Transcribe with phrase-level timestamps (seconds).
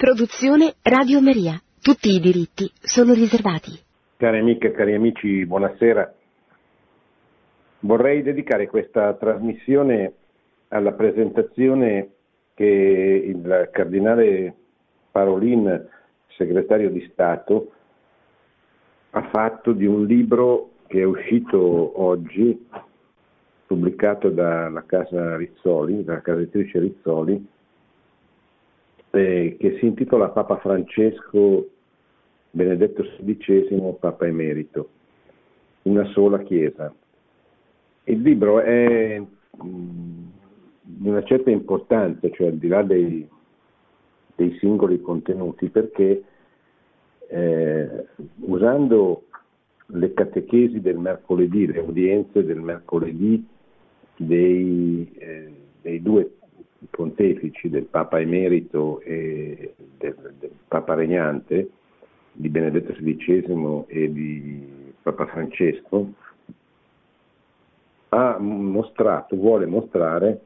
[0.00, 1.60] Produzione Radio Maria.
[1.78, 3.78] Tutti i diritti sono riservati.
[4.16, 6.14] Cari amiche e cari amici, buonasera.
[7.80, 10.14] Vorrei dedicare questa trasmissione
[10.68, 12.12] alla presentazione
[12.54, 14.54] che il cardinale
[15.10, 15.86] Parolin,
[16.28, 17.70] segretario di Stato,
[19.10, 22.68] ha fatto di un libro che è uscito oggi,
[23.66, 27.58] pubblicato dalla casa Rizzoli, dalla casa editrice Rizzoli,
[29.10, 31.68] eh, che si intitola Papa Francesco
[32.52, 34.88] Benedetto XVI, Papa Emerito,
[35.82, 36.92] una sola Chiesa.
[38.04, 40.30] Il libro è mh,
[40.82, 43.28] di una certa importanza, cioè al di là dei,
[44.34, 46.24] dei singoli contenuti, perché
[47.28, 48.06] eh,
[48.40, 49.24] usando
[49.86, 53.46] le catechesi del mercoledì, le udienze del mercoledì
[54.16, 56.32] dei, eh, dei due
[56.88, 61.70] pontefici del Papa Emerito e del, del, Papa Regnante,
[62.32, 66.12] di Benedetto XVI e di Papa Francesco,
[68.10, 70.40] ha mostrato, vuole mostrare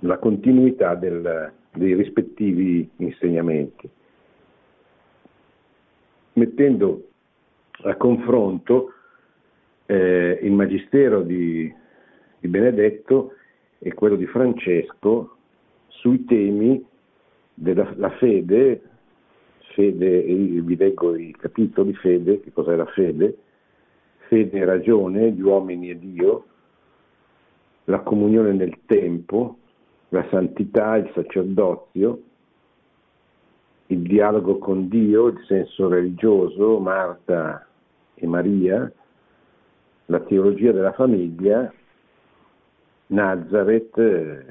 [0.00, 3.88] la continuità del, dei rispettivi insegnamenti,
[6.34, 7.08] mettendo
[7.82, 8.92] a confronto
[9.86, 11.72] eh, il magistero di,
[12.38, 13.32] di Benedetto
[13.86, 15.36] e quello di Francesco
[15.86, 16.84] sui temi
[17.54, 18.82] della fede,
[19.74, 23.36] fede, vi leggo i capitoli, fede, che cos'è la fede,
[24.26, 26.46] fede e ragione, gli uomini e Dio,
[27.84, 29.58] la comunione nel tempo,
[30.08, 32.22] la santità, il sacerdozio,
[33.86, 37.64] il dialogo con Dio, il senso religioso, Marta
[38.16, 38.92] e Maria,
[40.06, 41.72] la teologia della famiglia
[43.08, 44.44] Nazareth, eh,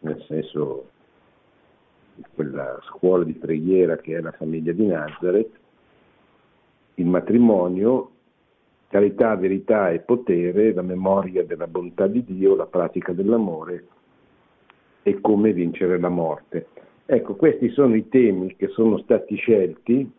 [0.00, 0.90] nel senso
[2.34, 5.50] quella scuola di preghiera che è la famiglia di Nazareth,
[6.94, 8.10] il matrimonio,
[8.88, 13.86] carità, verità e potere, la memoria della bontà di Dio, la pratica dell'amore
[15.02, 16.68] e come vincere la morte.
[17.06, 20.10] Ecco, questi sono i temi che sono stati scelti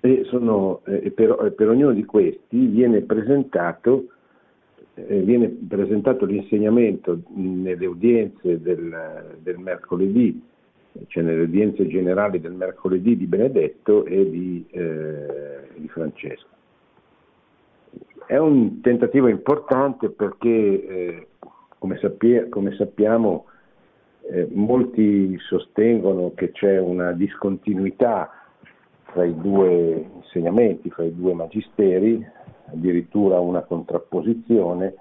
[0.00, 4.08] e sono, eh, per, per ognuno di questi viene presentato
[5.06, 10.42] viene presentato l'insegnamento nelle udienze del, del, mercoledì,
[11.06, 16.46] cioè nelle udienze generali del mercoledì di Benedetto e di, eh, di Francesco.
[18.26, 21.26] È un tentativo importante perché, eh,
[21.78, 23.46] come, sappia, come, sappiamo,
[24.30, 28.30] eh, molti sostengono che c'è una discontinuità
[29.04, 32.22] fra i due insegnamenti, fra i due magisteri,
[32.72, 34.94] addirittura una contrapposizione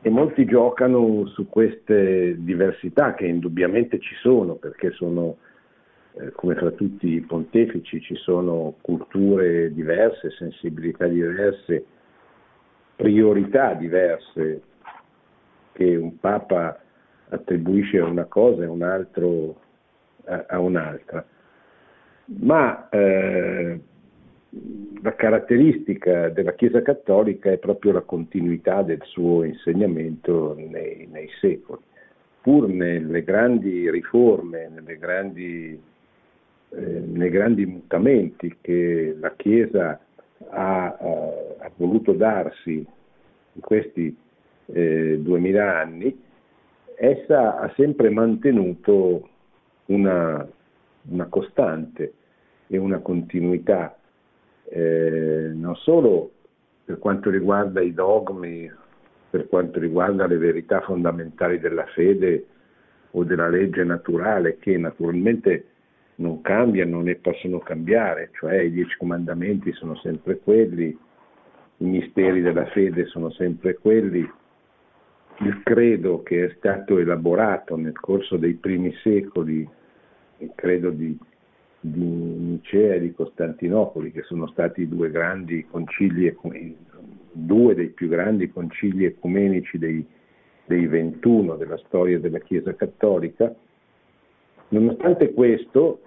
[0.00, 5.36] e molti giocano su queste diversità che indubbiamente ci sono perché sono
[6.16, 11.84] eh, come fra tutti i pontefici ci sono culture diverse, sensibilità diverse,
[12.94, 14.62] priorità diverse
[15.72, 16.80] che un Papa
[17.30, 19.60] attribuisce a una cosa e un altro
[20.26, 21.24] a, a un'altra.
[22.26, 23.80] Ma eh,
[25.02, 31.82] la caratteristica della Chiesa Cattolica è proprio la continuità del suo insegnamento nei, nei secoli.
[32.40, 35.80] Pur nelle grandi riforme, grandi,
[36.70, 39.98] eh, nei grandi mutamenti che la Chiesa
[40.48, 42.86] ha, eh, ha voluto darsi
[43.52, 44.16] in questi
[44.66, 46.22] eh, duemila anni,
[46.96, 49.28] essa ha sempre mantenuto
[49.86, 50.46] una,
[51.10, 52.12] una costante
[52.68, 53.96] e una continuità
[54.68, 56.30] eh, non solo
[56.84, 58.70] per quanto riguarda i dogmi,
[59.30, 62.46] per quanto riguarda le verità fondamentali della fede
[63.12, 65.66] o della legge naturale, che naturalmente
[66.16, 70.96] non cambiano né possono cambiare, cioè i dieci comandamenti sono sempre quelli,
[71.78, 74.28] i misteri della fede sono sempre quelli,
[75.38, 79.68] il credo che è stato elaborato nel corso dei primi secoli,
[80.38, 81.18] il credo di
[81.86, 85.10] di Nicea e di Costantinopoli, che sono stati due
[85.68, 86.34] concili,
[87.30, 90.02] due dei più grandi concili ecumenici dei,
[90.64, 93.54] dei 21 della storia della Chiesa Cattolica.
[94.68, 96.00] Nonostante questo,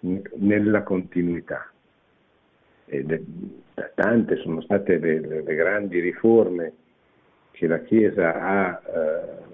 [0.01, 1.65] nella continuità.
[2.85, 3.23] E
[3.95, 6.73] tante sono state le, le, grandi riforme
[7.51, 9.49] che la Chiesa ha eh,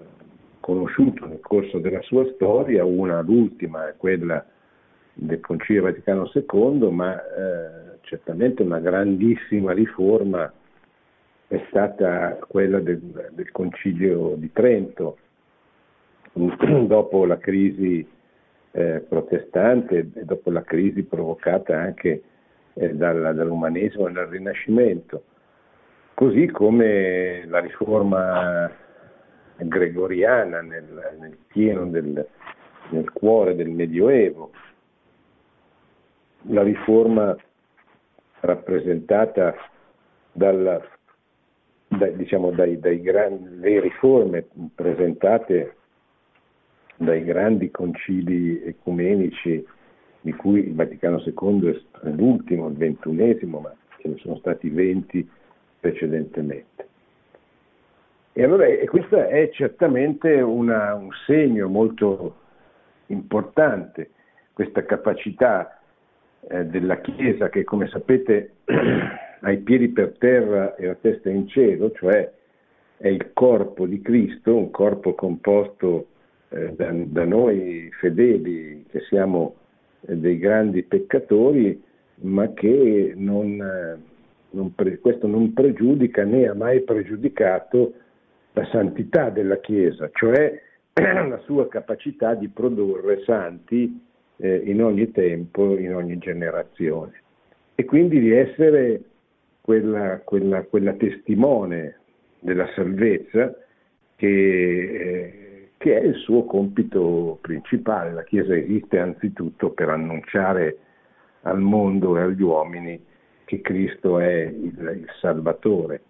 [0.58, 4.44] conosciuto nel corso della sua storia, una l'ultima è quella
[5.14, 10.52] del Concilio Vaticano II, ma eh, certamente una grandissima riforma
[11.48, 15.16] è stata quella del, del Concilio di Trento,
[16.32, 18.06] dopo la crisi
[18.70, 22.22] eh, protestante e dopo la crisi provocata anche
[22.74, 25.24] eh, dal, dall'umanesimo e dal Rinascimento,
[26.14, 28.70] così come la riforma
[29.56, 32.26] gregoriana nel, nel pieno del,
[32.90, 34.50] nel cuore del Medioevo,
[36.42, 37.34] la riforma
[38.40, 39.54] rappresentata
[40.30, 40.80] dalla,
[41.98, 45.74] dai, diciamo, dai, dai gran, le riforme presentate
[46.96, 49.64] dai grandi concili ecumenici
[50.20, 55.28] di cui il Vaticano II è l'ultimo, il ventunesimo, ma ce ne sono stati venti
[55.78, 56.86] precedentemente.
[58.32, 62.36] E allora e questo è certamente una, un segno molto
[63.06, 64.10] importante,
[64.52, 65.80] questa capacità
[66.48, 68.54] eh, della Chiesa che come sapete
[69.40, 72.30] ha i piedi per terra e la testa in cielo, cioè
[72.96, 76.08] è il corpo di Cristo, un corpo composto
[76.48, 79.54] eh, da, da, noi fedeli che siamo
[80.00, 81.80] eh, dei grandi peccatori,
[82.20, 83.98] ma che non, eh,
[84.50, 87.92] non pre, questo non pregiudica né ha mai pregiudicato
[88.52, 90.60] la santità della Chiesa, cioè
[90.94, 94.00] la sua capacità di produrre santi
[94.38, 97.22] eh, in ogni tempo, in ogni generazione.
[97.76, 99.02] E quindi di essere
[99.68, 101.98] quella, quella, quella testimone
[102.38, 103.54] della salvezza
[104.16, 108.14] che, eh, che, è il suo compito principale.
[108.14, 110.78] La Chiesa esiste anzitutto per annunciare
[111.42, 112.98] al mondo e agli uomini
[113.44, 116.00] che Cristo è il, il Salvatore,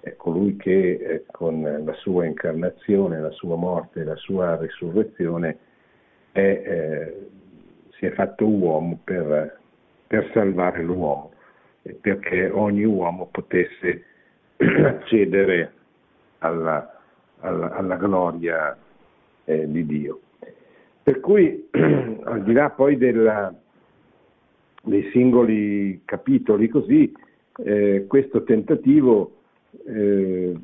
[0.00, 5.58] è colui che eh, con la sua incarnazione, la sua morte e la sua risurrezione
[6.32, 7.28] è, eh,
[7.98, 9.60] si è fatto uomo per,
[10.06, 11.33] per salvare l'uomo,
[12.00, 14.04] perché ogni uomo potesse
[14.56, 15.72] accedere
[16.38, 17.00] alla,
[17.40, 18.76] alla, alla gloria
[19.44, 20.20] eh, di Dio.
[21.02, 21.68] Per cui,
[22.24, 23.54] al di là poi della,
[24.82, 27.12] dei singoli capitoli, così,
[27.62, 29.36] eh, questo tentativo
[29.86, 30.56] eh,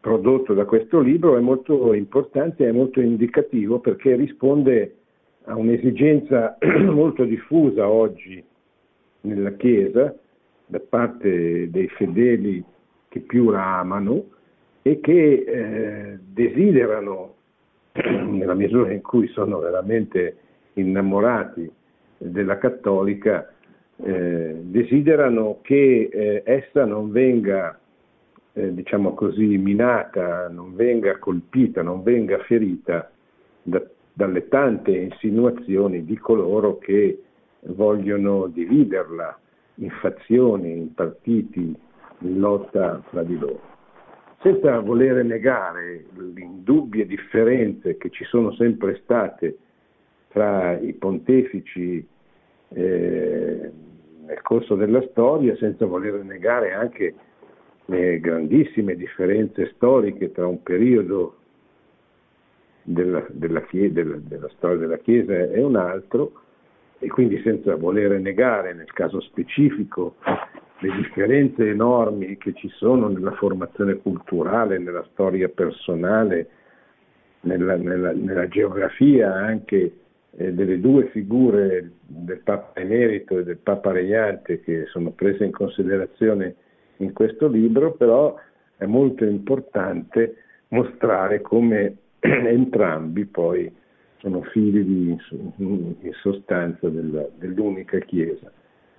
[0.00, 4.94] prodotto da questo libro è molto importante e molto indicativo perché risponde
[5.44, 6.56] a un'esigenza
[6.88, 8.42] molto diffusa oggi
[9.22, 10.14] nella Chiesa
[10.68, 12.62] da parte dei fedeli
[13.08, 14.26] che più la amano
[14.82, 17.34] e che eh, desiderano,
[17.92, 20.36] nella misura in cui sono veramente
[20.74, 21.70] innamorati
[22.16, 23.52] della cattolica,
[23.96, 27.76] eh, desiderano che eh, essa non venga,
[28.52, 33.10] eh, diciamo così, minata, non venga colpita, non venga ferita
[33.62, 33.82] da
[34.18, 37.22] dalle tante insinuazioni di coloro che
[37.66, 39.38] vogliono dividerla
[39.78, 41.74] in fazioni, in partiti,
[42.20, 43.76] in lotta fra di loro.
[44.40, 49.58] Senza voler negare le indubbie differenze che ci sono sempre state
[50.28, 52.06] tra i pontefici
[52.68, 53.72] eh,
[54.24, 57.14] nel corso della storia, senza voler negare anche
[57.86, 61.36] le grandissime differenze storiche tra un periodo
[62.82, 66.32] della, della, della, della storia della Chiesa è un altro
[66.98, 70.16] e quindi senza voler negare nel caso specifico
[70.80, 76.48] le differenze enormi che ci sono nella formazione culturale, nella storia personale,
[77.40, 79.92] nella, nella, nella geografia anche
[80.36, 85.52] eh, delle due figure del Papa Emerito e del Papa Regnante che sono prese in
[85.52, 86.54] considerazione
[86.98, 88.36] in questo libro, però
[88.76, 90.36] è molto importante
[90.68, 93.72] mostrare come entrambi poi
[94.18, 95.16] sono figli di,
[95.56, 98.50] in sostanza della, dell'unica Chiesa.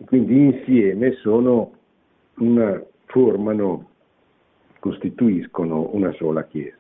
[0.06, 1.74] Quindi insieme sono
[2.36, 3.90] una, formano,
[4.80, 6.78] costituiscono una sola Chiesa.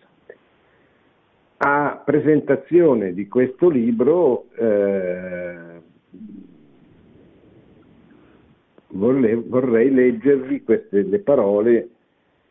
[1.58, 5.82] A presentazione di questo libro eh,
[8.88, 11.90] vorrei, vorrei, leggervi queste, le parole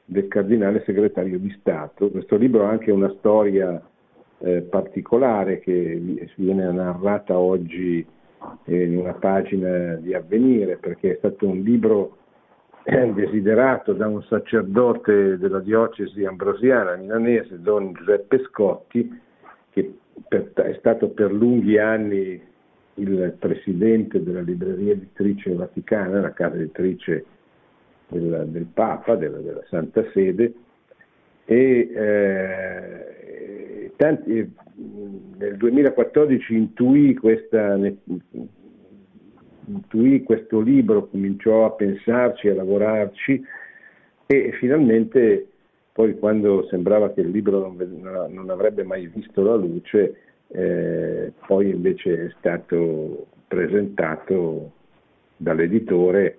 [0.05, 2.11] del cardinale segretario di Stato.
[2.11, 3.83] Questo libro ha anche una storia
[4.39, 6.01] eh, particolare che
[6.37, 8.07] viene narrata oggi
[8.67, 12.17] in una pagina di avvenire perché è stato un libro
[12.89, 19.21] desiderato da un sacerdote della diocesi ambrosiana milanese, don Giuseppe Scotti,
[19.71, 22.41] che per, è stato per lunghi anni
[22.95, 27.25] il presidente della libreria editrice vaticana, la casa editrice
[28.09, 30.55] del, del Papa, della, della, Santa Sede,
[31.45, 33.18] e eh,
[33.99, 34.55] tanti,
[35.37, 37.77] nel 2014 intuì questa
[39.67, 43.45] intuì questo libro, cominciò a pensarci, a lavorarci
[44.27, 45.47] e finalmente
[45.93, 50.15] poi quando sembrava che il libro non, non avrebbe mai visto la luce,
[50.47, 54.73] eh, poi invece è stato presentato
[55.37, 56.39] dall'editore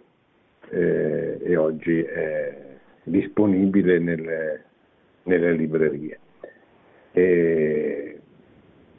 [0.70, 2.58] eh, e oggi è
[3.04, 4.64] disponibile nelle,
[5.24, 6.20] nelle librerie.
[7.12, 8.20] E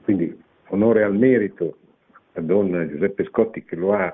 [0.02, 0.36] quindi
[0.68, 1.76] onore al merito
[2.34, 4.12] a Don Giuseppe Scotti che lo ha,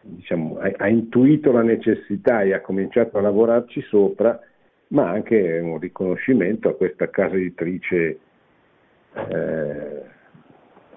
[0.00, 4.38] diciamo, ha, ha intuito la necessità e ha cominciato a lavorarci sopra,
[4.88, 8.18] ma anche un riconoscimento a questa casa editrice
[9.14, 10.02] eh,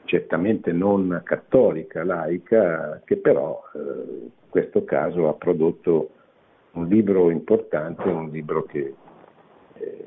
[0.05, 6.11] certamente non cattolica, laica, che però eh, in questo caso ha prodotto
[6.71, 8.93] un libro importante, un libro che
[9.73, 10.05] eh,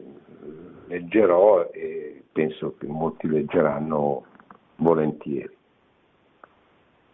[0.86, 4.24] leggerò e penso che molti leggeranno
[4.76, 5.56] volentieri.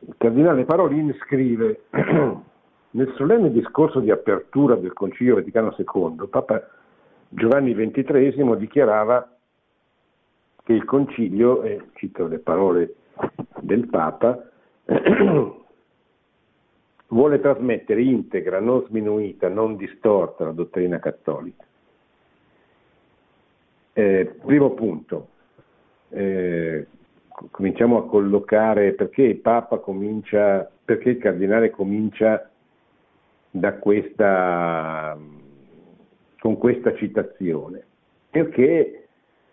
[0.01, 1.85] Il cardinale Parolin scrive
[2.91, 6.69] nel solenne discorso di apertura del Concilio Vaticano II, Papa
[7.29, 9.31] Giovanni XXIII dichiarava
[10.63, 12.95] che il Concilio, e cito le parole
[13.61, 14.49] del Papa,
[17.09, 21.65] vuole trasmettere integra, non sminuita, non distorta la dottrina cattolica.
[23.99, 25.29] Eh, primo punto,
[26.11, 26.87] eh,
[27.51, 32.47] cominciamo a collocare perché il Papa comincia, perché il cardinale comincia
[33.51, 35.17] da questa,
[36.39, 37.85] con questa citazione?
[38.29, 39.09] Perché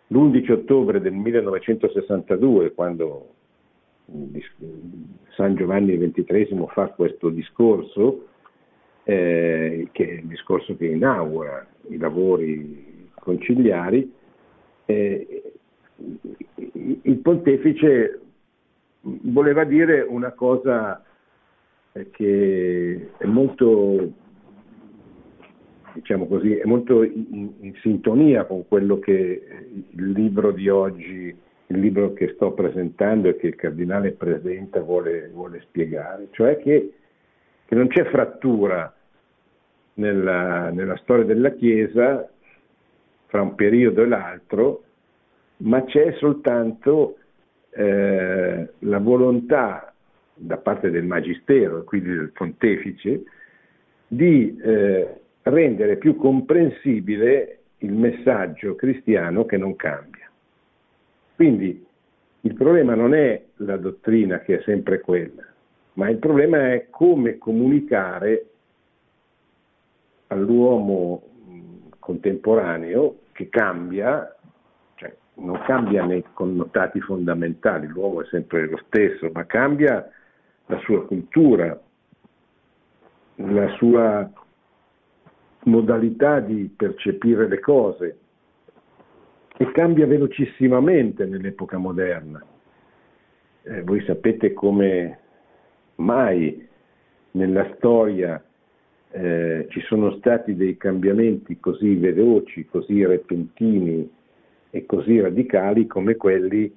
[0.08, 3.36] l'11 ottobre del 1962, quando
[5.38, 8.26] San Giovanni XXIII fa questo discorso,
[9.04, 14.20] eh, che è il discorso che inaugura i lavori conciliari,
[14.86, 15.54] eh,
[17.02, 18.20] il pontefice
[19.02, 21.04] voleva dire una cosa
[22.12, 24.12] che è molto,
[25.94, 29.44] diciamo così, è molto in, in, sintonia con quello che
[29.90, 31.36] il libro di oggi,
[31.68, 36.94] il libro che sto presentando e che il cardinale presenta vuole, vuole spiegare, cioè che,
[37.66, 38.94] che, non c'è frattura
[39.96, 42.28] nella, nella storia della Chiesa
[43.34, 44.84] fra un periodo e l'altro,
[45.64, 47.18] ma c'è soltanto
[47.72, 49.92] eh, la volontà
[50.36, 53.24] da parte del Magistero quindi del Pontefice
[54.06, 60.30] di eh, rendere più comprensibile il messaggio cristiano che non cambia.
[61.36, 61.84] Quindi
[62.42, 65.44] il problema non è la dottrina che è sempre quella,
[65.94, 68.46] ma il problema è come comunicare
[70.28, 71.24] all'uomo
[71.98, 74.34] contemporaneo che cambia
[75.36, 80.08] non cambia nei connotati fondamentali, l'uomo è sempre lo stesso, ma cambia
[80.68, 81.80] la sua cultura,
[83.36, 84.30] la sua
[85.64, 88.18] modalità di percepire le cose
[89.58, 92.44] e cambia velocissimamente nell'epoca moderna.
[93.64, 95.20] Eh, voi sapete come
[95.96, 96.68] mai
[97.32, 98.44] nella storia
[99.14, 104.10] eh, ci sono stati dei cambiamenti così veloci, così repentini,
[104.76, 106.76] e così radicali come quelli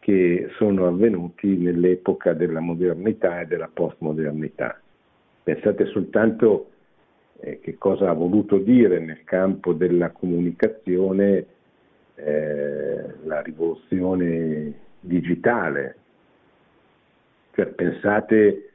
[0.00, 4.80] che sono avvenuti nell'epoca della modernità e della postmodernità.
[5.44, 6.70] Pensate soltanto
[7.38, 11.46] eh, che cosa ha voluto dire nel campo della comunicazione
[12.16, 15.96] eh, la rivoluzione digitale,
[17.52, 18.67] Cioè, pensate,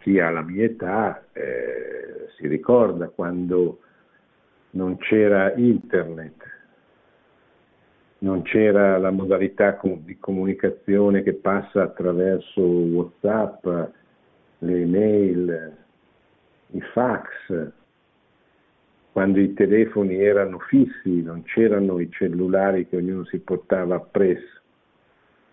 [0.00, 3.80] chi ha la mia età eh, si ricorda quando
[4.70, 6.52] non c'era internet,
[8.18, 13.66] non c'era la modalità di comunicazione che passa attraverso Whatsapp,
[14.58, 15.76] le email,
[16.70, 17.72] i fax,
[19.12, 24.60] quando i telefoni erano fissi, non c'erano i cellulari che ognuno si portava appresso,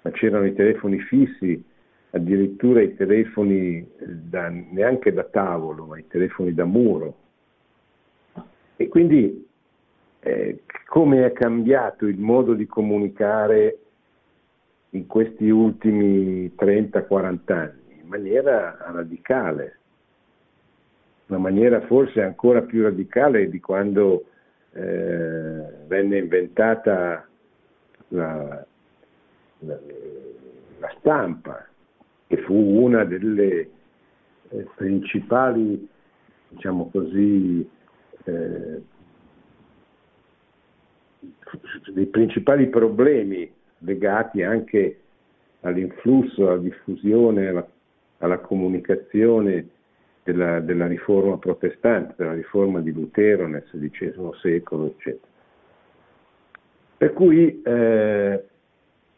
[0.02, 1.64] ma c'erano i telefoni fissi,
[2.12, 7.16] addirittura i telefoni da, neanche da tavolo, ma i telefoni da muro.
[8.76, 9.48] E quindi
[10.20, 13.80] eh, come è cambiato il modo di comunicare
[14.92, 18.00] in questi ultimi 30-40 anni?
[18.02, 19.78] In maniera radicale
[21.32, 24.26] una maniera forse ancora più radicale di quando
[24.74, 27.26] eh, venne inventata
[28.10, 28.66] la,
[29.60, 29.80] la,
[30.80, 31.66] la, stampa,
[32.32, 33.70] che fu una delle
[34.48, 35.86] eh, principali,
[36.48, 37.70] diciamo così,
[38.24, 38.82] eh,
[41.92, 45.00] dei principali problemi legati anche
[45.60, 47.68] all'influsso, alla diffusione, alla,
[48.20, 49.68] alla comunicazione
[50.24, 55.28] della, della, riforma protestante, della riforma di Lutero nel XVI secolo, eccetera.
[56.96, 58.46] Per cui eh,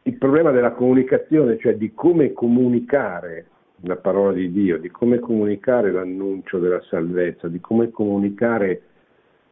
[0.03, 3.47] il problema della comunicazione, cioè di come comunicare
[3.81, 8.81] la parola di Dio, di come comunicare l'annuncio della salvezza, di come comunicare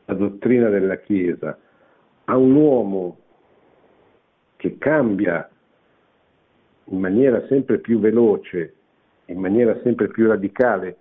[0.06, 1.58] la dottrina della Chiesa
[2.26, 3.18] a un uomo
[4.56, 5.50] che cambia
[6.86, 8.74] in maniera sempre più veloce,
[9.26, 10.98] in maniera sempre più radicale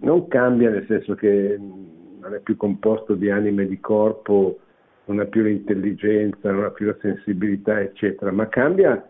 [0.00, 4.58] non cambia nel senso che non è più composto di anima e di corpo,
[5.06, 9.08] non ha più l'intelligenza, non ha più la sensibilità, eccetera, ma cambia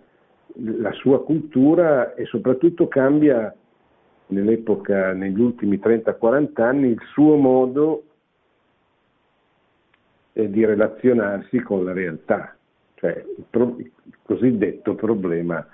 [0.59, 3.55] la sua cultura e soprattutto cambia
[4.29, 8.05] nell'epoca, negli ultimi 30-40 anni, il suo modo
[10.33, 12.57] eh, di relazionarsi con la realtà,
[12.95, 13.91] cioè il, pro- il
[14.23, 15.67] cosiddetto problema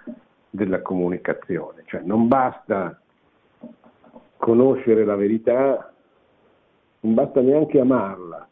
[0.50, 1.82] della comunicazione.
[1.87, 3.00] Cioè non basta
[4.37, 5.92] conoscere la verità,
[7.00, 8.48] non basta neanche amarla,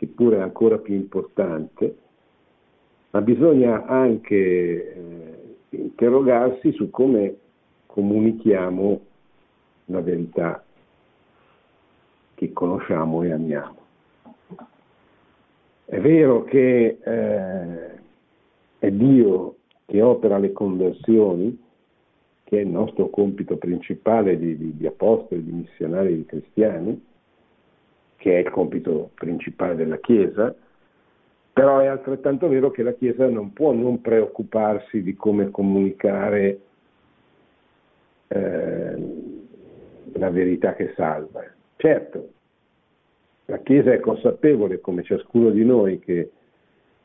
[0.00, 1.94] che pure è ancora più importante,
[3.10, 4.34] ma bisogna anche
[4.94, 7.36] eh, interrogarsi su come
[7.84, 9.00] comunichiamo
[9.84, 10.64] la verità
[12.32, 13.76] che conosciamo e amiamo.
[15.84, 17.98] È vero che eh,
[18.78, 21.62] è Dio che opera le conversioni,
[22.44, 27.08] che è il nostro compito principale di, di, di apostoli, di missionari, di cristiani,
[28.20, 30.54] che è il compito principale della Chiesa,
[31.54, 36.60] però è altrettanto vero che la Chiesa non può non preoccuparsi di come comunicare
[38.28, 38.96] eh,
[40.12, 41.42] la verità che salva.
[41.76, 42.28] Certo,
[43.46, 46.30] la Chiesa è consapevole, come ciascuno di noi, che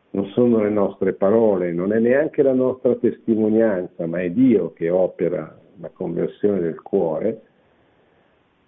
[0.10, 4.90] non sono le nostre parole, non è neanche la nostra testimonianza, ma è Dio che
[4.90, 7.42] opera la conversione del cuore,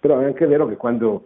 [0.00, 1.24] però è anche vero che quando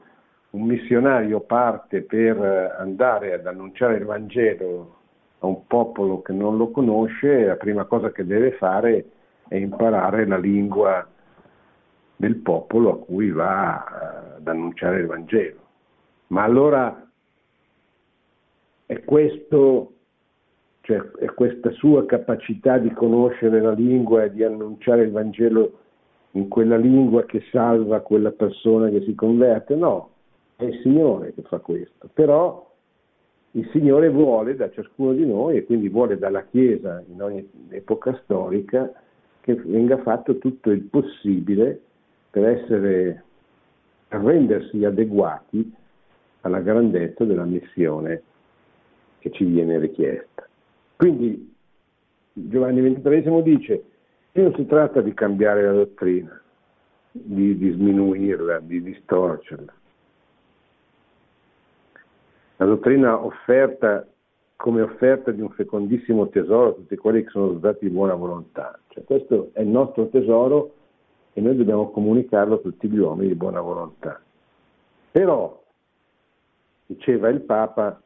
[0.52, 2.38] un missionario parte per
[2.78, 4.96] andare ad annunciare il Vangelo
[5.38, 9.04] a un popolo che non lo conosce, la prima cosa che deve fare
[9.48, 11.06] è imparare la lingua
[12.16, 15.60] del popolo a cui va ad annunciare il Vangelo.
[16.28, 17.10] Ma allora
[18.86, 19.92] è questo
[20.82, 25.78] cioè è questa sua capacità di conoscere la lingua e di annunciare il Vangelo
[26.32, 30.11] in quella lingua che salva quella persona che si converte, no,
[30.62, 32.70] è il Signore che fa questo, però
[33.52, 38.18] il Signore vuole da ciascuno di noi e quindi vuole dalla Chiesa in ogni epoca
[38.22, 38.90] storica
[39.40, 41.80] che venga fatto tutto il possibile
[42.30, 43.24] per essere,
[44.08, 45.74] per rendersi adeguati
[46.42, 48.22] alla grandezza della missione
[49.18, 50.46] che ci viene richiesta.
[50.96, 51.54] Quindi
[52.32, 53.84] Giovanni XXIII dice
[54.32, 56.40] che non si tratta di cambiare la dottrina,
[57.10, 59.74] di, di sminuirla, di distorcerla.
[62.62, 64.06] La dottrina offerta
[64.54, 68.78] come offerta di un fecondissimo tesoro a tutti quelli che sono stati di buona volontà.
[68.86, 70.72] Cioè, questo è il nostro tesoro
[71.32, 74.20] e noi dobbiamo comunicarlo a tutti gli uomini di buona volontà.
[75.10, 75.60] Però,
[76.86, 78.00] diceva il Papa,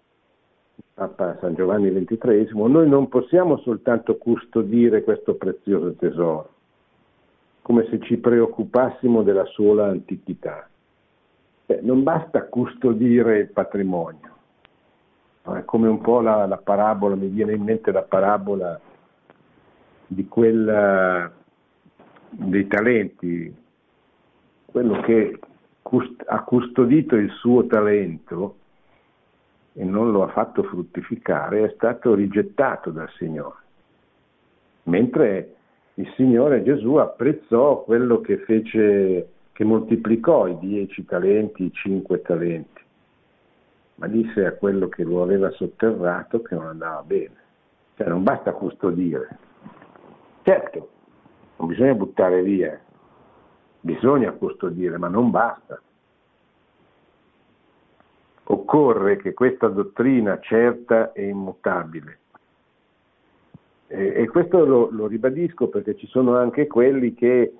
[0.94, 6.48] Papa San Giovanni XXIII, noi non possiamo soltanto custodire questo prezioso tesoro,
[7.60, 10.66] come se ci preoccupassimo della sola antichità.
[11.66, 14.35] Beh, non basta custodire il patrimonio,
[15.54, 18.80] è come un po' la, la parabola, mi viene in mente la parabola
[20.06, 21.30] di quella,
[22.30, 23.54] dei talenti,
[24.64, 25.38] quello che
[25.82, 28.56] cust- ha custodito il suo talento
[29.72, 33.64] e non lo ha fatto fruttificare è stato rigettato dal Signore.
[34.84, 35.54] Mentre
[35.94, 42.80] il Signore Gesù apprezzò quello che fece, che moltiplicò i dieci talenti, i cinque talenti,
[43.96, 47.34] ma disse a quello che lo aveva sotterrato che non andava bene.
[47.96, 49.38] Cioè non basta custodire.
[50.42, 50.90] Certo,
[51.56, 52.78] non bisogna buttare via,
[53.80, 55.80] bisogna custodire, ma non basta.
[58.48, 62.18] Occorre che questa dottrina certa e immutabile,
[63.88, 67.54] e, e questo lo, lo, ribadisco perché ci sono anche quelli che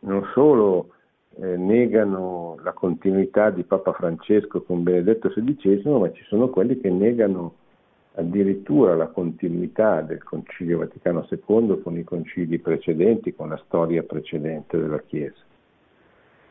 [0.00, 0.94] non solo
[1.40, 6.90] eh, negano la continuità di Papa Francesco con Benedetto XVI, ma ci sono quelli che
[6.90, 7.54] negano
[8.14, 14.76] addirittura la continuità del Concilio Vaticano II con i concili precedenti, con la storia precedente
[14.76, 15.40] della Chiesa.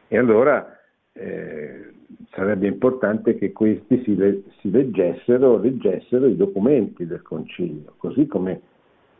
[0.07, 0.79] E allora
[1.11, 1.93] eh,
[2.31, 8.61] sarebbe importante che questi si, le, si leggessero, leggessero, i documenti del Concilio, così come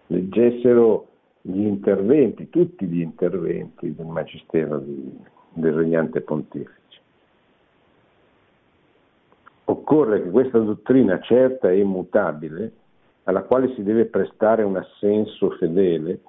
[0.07, 1.09] leggessero
[1.41, 6.75] gli interventi, tutti gli interventi del Magistero di, del Regnante Pontefice.
[9.65, 12.71] Occorre che questa dottrina certa e immutabile,
[13.23, 16.19] alla quale si deve prestare un assenso fedele,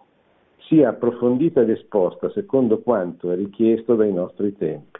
[0.66, 4.98] sia approfondita ed esposta secondo quanto è richiesto dai nostri tempi.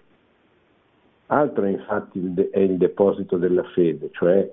[1.26, 4.50] Altro infatti è il deposito della fede, cioè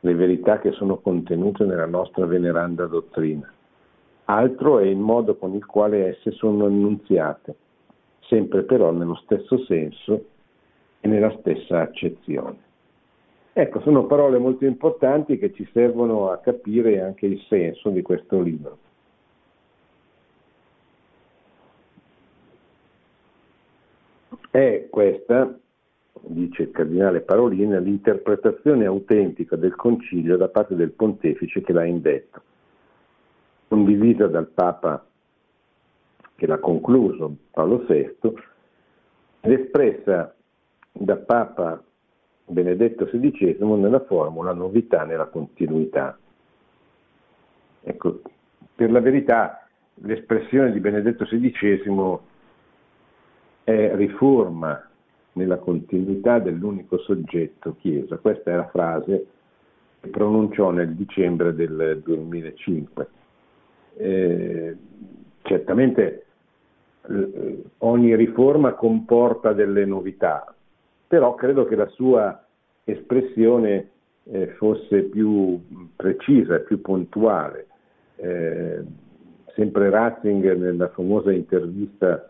[0.00, 3.50] le verità che sono contenute nella nostra veneranda dottrina.
[4.26, 7.54] Altro è il modo con il quale esse sono annunziate,
[8.28, 10.24] sempre però nello stesso senso
[11.00, 12.62] e nella stessa accezione.
[13.52, 18.40] Ecco, sono parole molto importanti che ci servono a capire anche il senso di questo
[18.40, 18.78] libro.
[24.50, 25.56] È questa,
[26.22, 32.42] dice il cardinale Parolin, l'interpretazione autentica del concilio da parte del pontefice che l'ha indetto,
[33.68, 35.04] condivisa dal Papa
[36.36, 38.16] che l'ha concluso, Paolo VI,
[39.40, 40.34] ed espressa
[40.92, 41.82] da Papa
[42.46, 46.18] Benedetto XVI nella formula novità nella continuità.
[47.82, 48.22] Ecco,
[48.74, 49.66] per la verità
[49.96, 52.18] l'espressione di Benedetto XVI
[53.64, 54.88] è riforma
[55.32, 58.18] nella continuità dell'unico soggetto Chiesa.
[58.18, 59.26] Questa è la frase
[60.00, 63.08] che pronunciò nel dicembre del 2005.
[63.96, 64.76] Eh,
[65.42, 66.23] certamente
[67.08, 70.54] eh, ogni riforma comporta delle novità,
[71.06, 72.44] però credo che la sua
[72.84, 73.90] espressione
[74.24, 75.60] eh, fosse più
[75.96, 77.66] precisa, più puntuale.
[78.16, 78.82] Eh,
[79.54, 82.28] sempre Ratzinger nella famosa intervista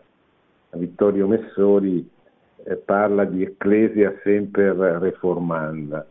[0.69, 2.07] a Vittorio Messori
[2.63, 6.05] eh, parla di ecclesia sempre reformanda,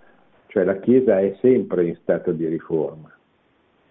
[0.46, 3.12] cioè la Chiesa è sempre in stato di riforma.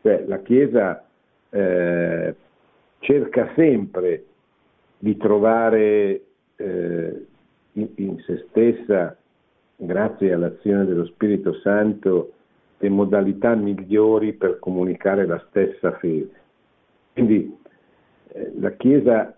[0.01, 1.05] Cioè, la Chiesa
[1.49, 2.35] eh,
[2.99, 4.25] cerca sempre
[5.03, 6.21] di trovare
[6.55, 7.25] eh,
[7.73, 9.17] in, in, se stessa,
[9.75, 12.31] grazie all'azione dello Spirito Santo,
[12.77, 16.31] le modalità migliori per comunicare la stessa fede.
[17.11, 17.53] Quindi
[18.29, 19.37] eh, la Chiesa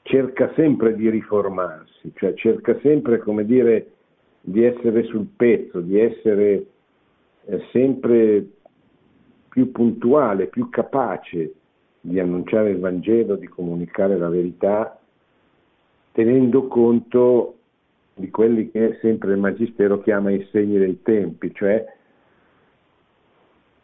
[0.00, 3.90] cerca sempre di riformarsi, cioè cerca sempre, come dire,
[4.40, 6.66] di essere sul pezzo, di essere
[7.44, 8.46] eh, sempre
[9.50, 11.52] più puntuale, più capace
[12.06, 15.00] di annunciare il Vangelo, di comunicare la verità,
[16.12, 17.56] tenendo conto
[18.14, 21.82] di quelli che sempre il Magistero chiama i segni dei tempi, cioè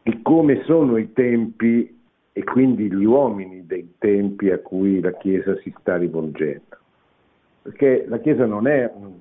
[0.03, 1.99] di come sono i tempi
[2.33, 6.77] e quindi gli uomini dei tempi a cui la Chiesa si sta rivolgendo.
[7.63, 9.13] Perché la Chiesa non è un,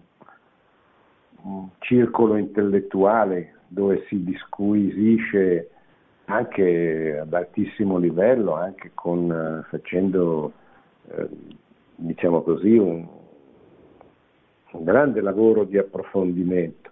[1.44, 5.70] un circolo intellettuale dove si disquisisce
[6.30, 10.54] anche ad altissimo livello, anche con, eh, facendo,
[11.10, 11.28] eh,
[11.96, 13.06] diciamo così, un,
[14.72, 16.90] un, grande lavoro di approfondimento.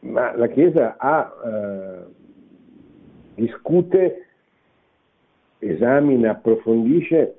[0.00, 2.04] Ma la Chiesa ha, eh,
[3.36, 4.26] discute,
[5.58, 7.36] esamina, approfondisce,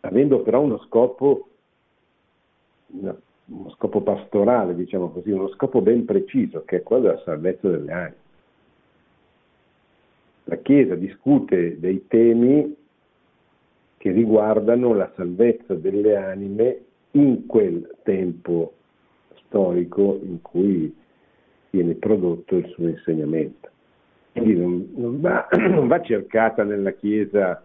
[0.00, 1.48] avendo però uno scopo,
[2.86, 7.92] uno scopo pastorale, diciamo così, uno scopo ben preciso, che è quello della salvezza delle
[7.92, 8.19] anime
[10.50, 12.74] la Chiesa discute dei temi
[13.98, 16.80] che riguardano la salvezza delle anime
[17.12, 18.72] in quel tempo
[19.44, 20.92] storico in cui
[21.70, 23.68] viene prodotto il suo insegnamento.
[24.32, 27.64] Quindi non, non, va, non va cercata nella Chiesa,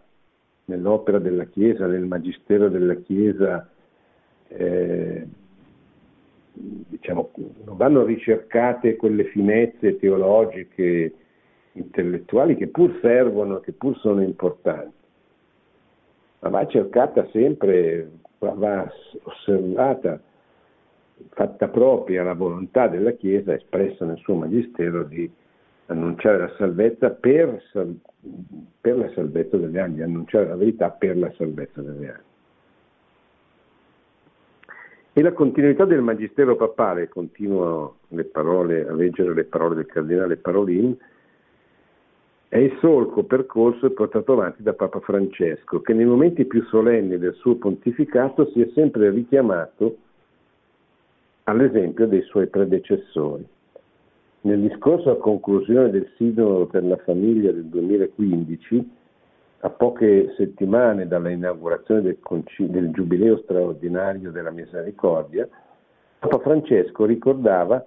[0.66, 3.68] nell'opera della Chiesa, nel magistero della Chiesa,
[4.50, 5.28] eh,
[6.54, 7.32] diciamo,
[7.66, 11.14] non vanno ricercate quelle finezze teologiche,
[11.76, 14.94] intellettuali che pur servono, che pur sono importanti,
[16.40, 18.10] ma va cercata sempre,
[18.40, 18.92] va
[19.24, 20.20] osservata,
[21.30, 25.30] fatta propria la volontà della Chiesa espressa nel suo magistero di
[25.88, 27.62] annunciare la salvezza per,
[28.82, 32.34] per la salvezza delle anime, annunciare la verità per la salvezza delle anime.
[35.18, 38.00] E la continuità del magistero papale, continuo
[38.32, 40.98] parole, a leggere le parole del cardinale Parolin,
[42.56, 47.18] è il solco percorso e portato avanti da Papa Francesco, che nei momenti più solenni
[47.18, 49.98] del suo pontificato si è sempre richiamato
[51.44, 53.46] all'esempio dei suoi predecessori.
[54.42, 58.90] Nel discorso a conclusione del Sinodo per la famiglia del 2015,
[59.60, 65.46] a poche settimane dalla inaugurazione del, concil- del Giubileo straordinario della Misericordia,
[66.20, 67.86] Papa Francesco ricordava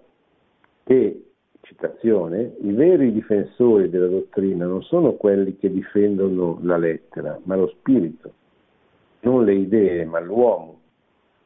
[0.84, 1.27] che,
[1.60, 7.68] citazione, i veri difensori della dottrina non sono quelli che difendono la lettera, ma lo
[7.68, 8.32] spirito,
[9.20, 10.78] non le idee, ma l'uomo,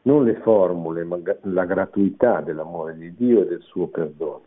[0.02, 4.42] non le formule, ma la gratuità dell'amore di Dio e del suo perdono.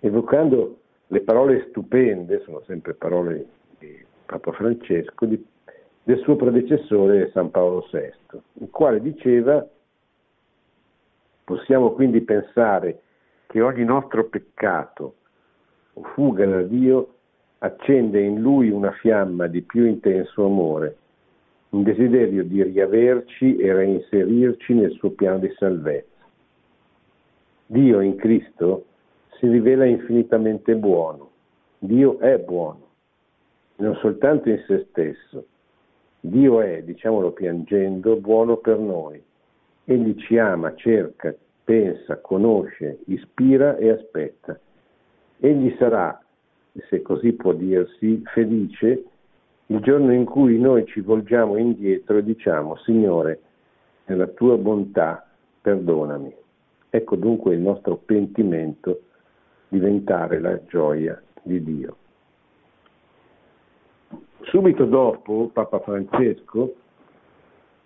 [0.00, 3.46] Evocando le parole stupende, sono sempre parole
[3.78, 5.44] di Papa Francesco, di,
[6.02, 9.66] del suo predecessore San Paolo VI, il quale diceva
[11.44, 13.02] possiamo quindi pensare
[13.52, 15.14] che ogni nostro peccato
[15.92, 17.14] o fuga da Dio
[17.58, 20.96] accende in lui una fiamma di più intenso amore,
[21.68, 26.08] un desiderio di riaverci e reinserirci nel suo piano di salvezza.
[27.66, 28.86] Dio in Cristo
[29.38, 31.30] si rivela infinitamente buono,
[31.78, 32.82] Dio è buono
[33.82, 35.46] non soltanto in se stesso.
[36.20, 39.22] Dio è, diciamolo piangendo, buono per noi.
[39.84, 41.34] Egli ci ama, cerca,
[41.64, 44.58] pensa, conosce, ispira e aspetta.
[45.38, 46.20] Egli sarà,
[46.88, 49.04] se così può dirsi, felice
[49.66, 53.40] il giorno in cui noi ci volgiamo indietro e diciamo, Signore,
[54.06, 55.26] nella tua bontà,
[55.60, 56.34] perdonami.
[56.90, 59.02] Ecco dunque il nostro pentimento
[59.68, 61.96] diventare la gioia di Dio.
[64.42, 66.74] Subito dopo Papa Francesco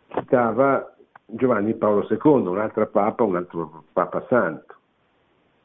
[0.09, 0.96] citava
[1.29, 4.75] Giovanni Paolo II, un altro Papa, un altro Papa Santo,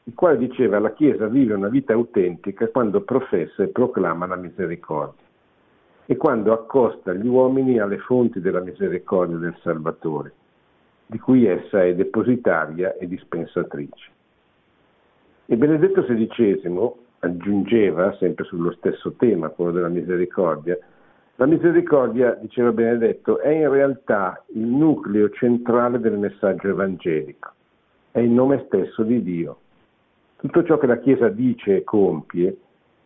[0.04, 5.24] il quale diceva la Chiesa vive una vita autentica quando professa e proclama la misericordia
[6.06, 10.32] e quando accosta gli uomini alle fonti della misericordia del Salvatore,
[11.06, 14.10] di cui essa è depositaria e dispensatrice.
[15.46, 20.76] E Benedetto XVI aggiungeva, sempre sullo stesso tema, quello della misericordia,
[21.36, 27.50] la misericordia, diceva Benedetto, è in realtà il nucleo centrale del messaggio evangelico,
[28.10, 29.58] è il nome stesso di Dio.
[30.36, 32.56] Tutto ciò che la Chiesa dice e compie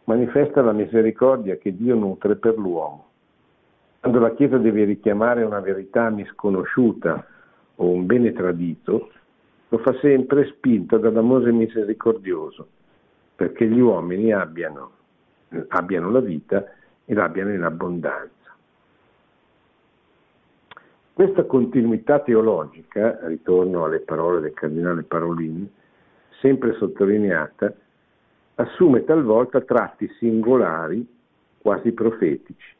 [0.05, 3.05] manifesta la misericordia che Dio nutre per l'uomo.
[4.01, 7.27] Quando la Chiesa deve richiamare una verità misconosciuta
[7.77, 9.11] o un bene tradito,
[9.69, 12.69] lo fa sempre spinto dall'amore misericordioso,
[13.37, 14.91] perché gli uomini abbiano,
[15.69, 16.65] abbiano la vita
[17.07, 18.35] e l'abbiano in abbondanza.
[21.14, 25.66] Questa continuità teologica, ritorno alle parole del cardinale Parolini,
[26.40, 27.73] sempre sottolineata,
[28.57, 31.09] assume talvolta tratti singolari,
[31.59, 32.75] quasi profetici.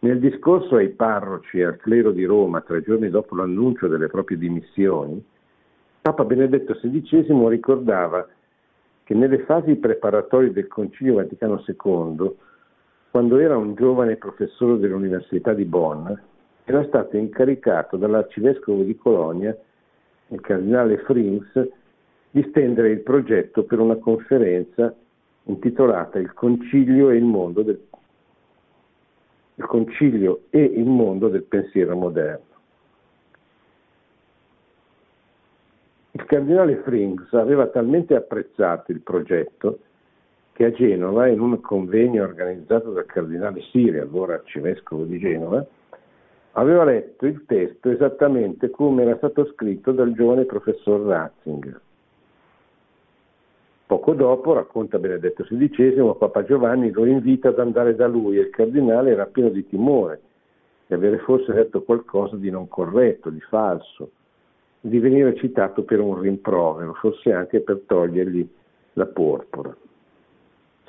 [0.00, 4.38] Nel discorso ai parroci e al clero di Roma tre giorni dopo l'annuncio delle proprie
[4.38, 5.22] dimissioni,
[6.00, 8.26] Papa Benedetto XVI ricordava
[9.04, 12.34] che nelle fasi preparatorie del Concilio Vaticano II
[13.10, 16.06] quando era un giovane professore dell'Università di Bonn,
[16.64, 19.56] era stato incaricato dall'arcivescovo di Colonia,
[20.28, 21.68] il cardinale Frings,
[22.30, 24.94] di stendere il progetto per una conferenza
[25.44, 27.80] intitolata Il Concilio e il mondo del,
[29.54, 32.46] il concilio e il mondo del pensiero moderno.
[36.12, 39.78] Il cardinale Frings aveva talmente apprezzato il progetto
[40.58, 45.64] che a Genova, in un convegno organizzato dal cardinale Siri, allora arcivescovo di Genova,
[46.54, 51.80] aveva letto il testo esattamente come era stato scritto dal giovane professor Ratzinger.
[53.86, 58.50] Poco dopo, racconta Benedetto XVI, Papa Giovanni lo invita ad andare da lui e il
[58.50, 60.20] cardinale era pieno di timore
[60.88, 64.10] di avere forse detto qualcosa di non corretto, di falso,
[64.80, 68.48] di venire citato per un rimprovero, forse anche per togliergli
[68.94, 69.76] la porpora.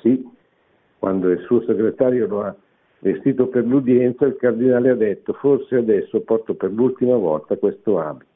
[0.00, 0.28] Sì,
[0.98, 2.54] quando il suo segretario lo ha
[3.00, 8.28] vestito per l'udienza, il cardinale ha detto forse adesso porto per l'ultima volta questo abito.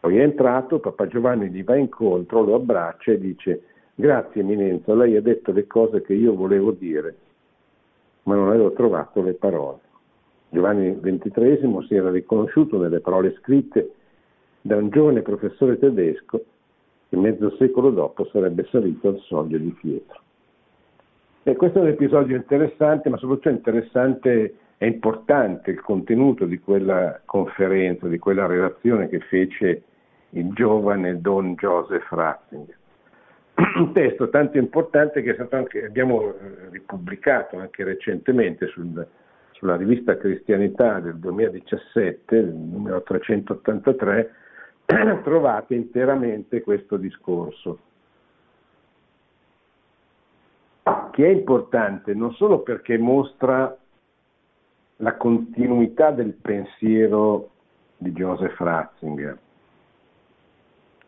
[0.00, 3.62] Poi è entrato, Papa Giovanni gli va incontro, lo abbraccia e dice
[3.94, 7.14] grazie Eminenza, lei ha detto le cose che io volevo dire,
[8.24, 9.78] ma non avevo trovato le parole.
[10.50, 13.94] Giovanni XXIII si era riconosciuto nelle parole scritte
[14.60, 16.44] da un giovane professore tedesco
[17.14, 20.20] che mezzo secolo dopo sarebbe salito al soglio di Pietro.
[21.44, 27.20] E questo è un episodio interessante, ma soprattutto interessante e importante il contenuto di quella
[27.24, 29.82] conferenza, di quella relazione che fece
[30.30, 32.76] il giovane Don Joseph Ratzinger.
[33.76, 36.34] Un testo tanto importante che anche, abbiamo eh,
[36.70, 39.06] ripubblicato anche recentemente sul,
[39.52, 44.32] sulla rivista Cristianità del 2017, numero 383,
[45.22, 47.78] trovate interamente questo discorso,
[51.10, 53.76] che è importante non solo perché mostra
[54.96, 57.50] la continuità del pensiero
[57.96, 59.38] di Joseph Ratzinger,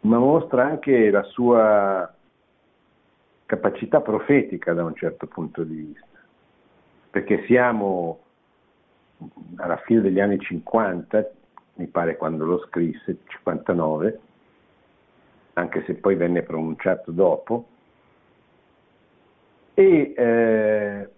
[0.00, 2.12] ma mostra anche la sua
[3.44, 6.18] capacità profetica da un certo punto di vista,
[7.10, 8.20] perché siamo
[9.56, 11.30] alla fine degli anni 50,
[11.76, 14.20] mi pare quando lo scrisse, 59,
[15.54, 17.68] anche se poi venne pronunciato dopo,
[19.74, 21.10] e eh,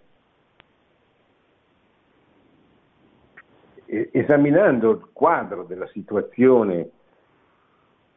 [4.12, 6.90] esaminando il quadro della situazione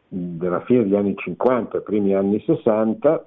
[0.07, 3.25] della fine degli anni 50 e primi anni 60,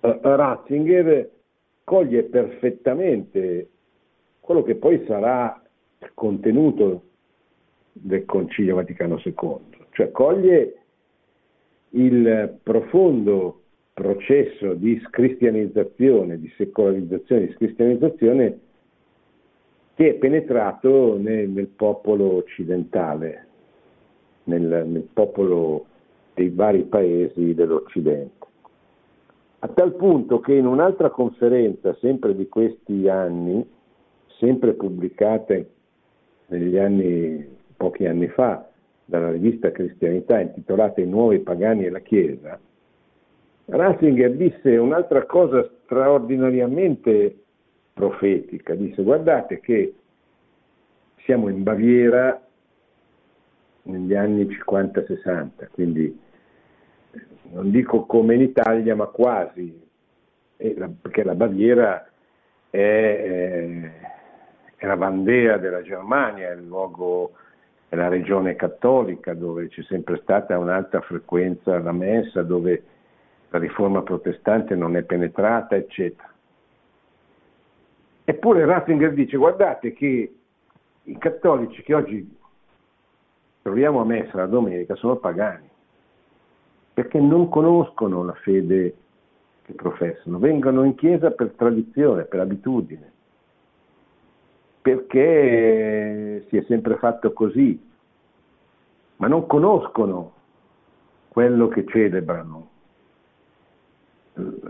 [0.00, 1.30] eh, Ratzinger
[1.84, 3.68] coglie perfettamente
[4.40, 5.60] quello che poi sarà
[5.98, 7.02] il contenuto
[7.98, 9.58] del Concilio Vaticano II,
[9.90, 10.78] cioè coglie
[11.90, 13.62] il profondo
[13.94, 18.60] processo di scristianizzazione, di secolarizzazione, di scristianizzazione
[19.94, 23.46] che è penetrato nel, nel popolo occidentale,
[24.44, 25.86] nel, nel popolo
[26.34, 28.46] dei vari paesi dell'Occidente.
[29.60, 33.66] A tal punto che in un'altra conferenza, sempre di questi anni,
[34.38, 35.70] sempre pubblicate
[36.48, 38.68] negli anni, pochi anni fa
[39.04, 42.58] dalla rivista Cristianità intitolata I nuovi pagani e la Chiesa,
[43.66, 47.36] Ratzinger disse un'altra cosa straordinariamente
[47.92, 49.94] profetica, disse guardate che
[51.24, 52.40] siamo in Baviera
[53.82, 56.20] negli anni 50-60, quindi
[57.52, 59.84] non dico come in Italia ma quasi,
[60.56, 62.08] perché la Baviera
[62.70, 64.14] è, è
[64.76, 67.32] è la Vandea della Germania, è il luogo,
[67.88, 72.82] è la regione cattolica dove c'è sempre stata un'alta frequenza alla messa, dove
[73.50, 76.32] la riforma protestante non è penetrata, eccetera.
[78.24, 80.34] Eppure Ratzinger dice, guardate che
[81.04, 82.36] i cattolici che oggi
[83.62, 85.68] troviamo a messa la domenica sono pagani,
[86.92, 88.96] perché non conoscono la fede
[89.62, 93.14] che professano, vengono in chiesa per tradizione, per abitudine
[94.86, 97.76] perché si è sempre fatto così,
[99.16, 100.34] ma non conoscono
[101.26, 102.68] quello che celebrano,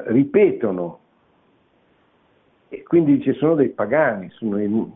[0.07, 1.01] ripetono.
[2.69, 4.93] E quindi ci sono dei pagani, sono, i,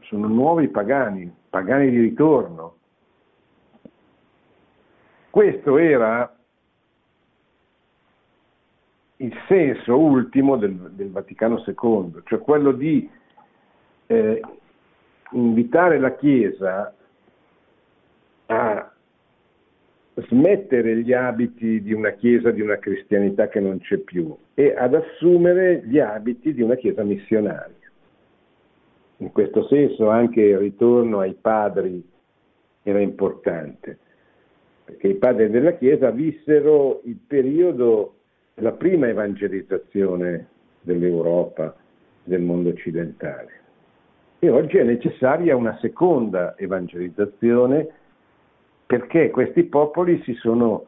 [0.00, 2.76] sono nuovi pagani, pagani di ritorno.
[5.28, 6.34] Questo era
[9.16, 13.10] il senso ultimo del, del Vaticano II, cioè quello di
[14.14, 14.40] eh,
[15.32, 16.94] invitare la Chiesa
[18.46, 18.92] a
[20.14, 24.94] smettere gli abiti di una Chiesa, di una cristianità che non c'è più e ad
[24.94, 27.74] assumere gli abiti di una Chiesa missionaria.
[29.18, 32.06] In questo senso anche il ritorno ai padri
[32.82, 33.98] era importante,
[34.84, 38.16] perché i padri della Chiesa vissero il periodo
[38.54, 40.48] della prima evangelizzazione
[40.82, 41.74] dell'Europa,
[42.22, 43.63] del mondo occidentale.
[44.44, 47.88] E oggi è necessaria una seconda evangelizzazione
[48.84, 50.84] perché questi popoli si sono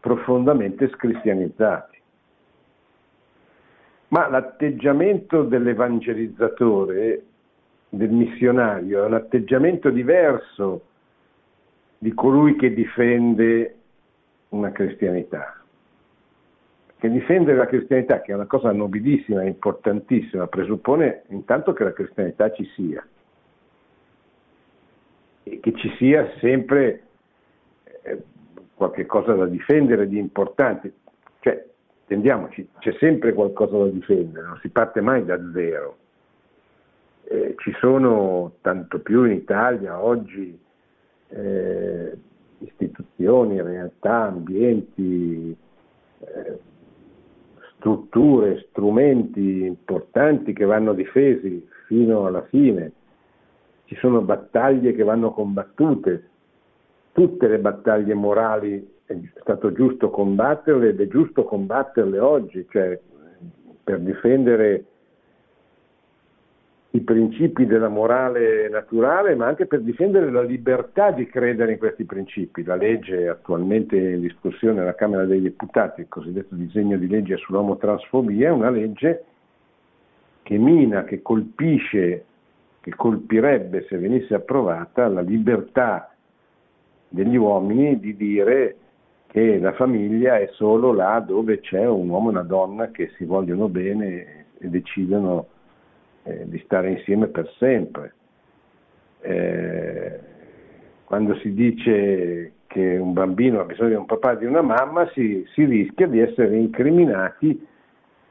[0.00, 1.98] profondamente scristianizzati.
[4.08, 7.22] Ma l'atteggiamento dell'evangelizzatore,
[7.90, 10.84] del missionario, è un atteggiamento diverso
[11.98, 13.74] di colui che difende
[14.48, 15.62] una cristianità
[17.04, 22.50] che difendere la cristianità, che è una cosa nobilissima importantissima, presuppone intanto che la cristianità
[22.50, 23.06] ci sia
[25.42, 27.02] e che ci sia sempre
[28.04, 28.22] eh,
[28.74, 30.94] qualche cosa da difendere di importante.
[31.40, 31.62] Cioè,
[32.06, 35.96] Intendiamoci, c'è sempre qualcosa da difendere, non si parte mai da zero.
[37.24, 40.58] Eh, ci sono tanto più in Italia oggi
[41.28, 42.16] eh,
[42.58, 45.54] istituzioni, realtà, ambienti,
[46.20, 46.58] eh,
[47.84, 52.92] strutture, strumenti importanti che vanno difesi fino alla fine.
[53.84, 56.30] Ci sono battaglie che vanno combattute,
[57.12, 62.98] tutte le battaglie morali è stato giusto combatterle ed è giusto combatterle oggi, cioè
[63.84, 64.86] per difendere
[66.94, 72.04] i principi della morale naturale, ma anche per difendere la libertà di credere in questi
[72.04, 72.62] principi.
[72.62, 78.48] La legge attualmente in discussione alla Camera dei Deputati, il cosiddetto disegno di legge sull'omotransfobia,
[78.48, 79.24] è una legge
[80.42, 82.24] che mina, che colpisce,
[82.80, 86.14] che colpirebbe, se venisse approvata, la libertà
[87.08, 88.76] degli uomini di dire
[89.26, 93.24] che la famiglia è solo là dove c'è un uomo e una donna che si
[93.24, 95.48] vogliono bene e decidono
[96.24, 98.14] eh, di stare insieme per sempre.
[99.20, 100.20] Eh,
[101.04, 105.08] quando si dice che un bambino ha bisogno di un papà e di una mamma,
[105.10, 107.66] si, si rischia di essere incriminati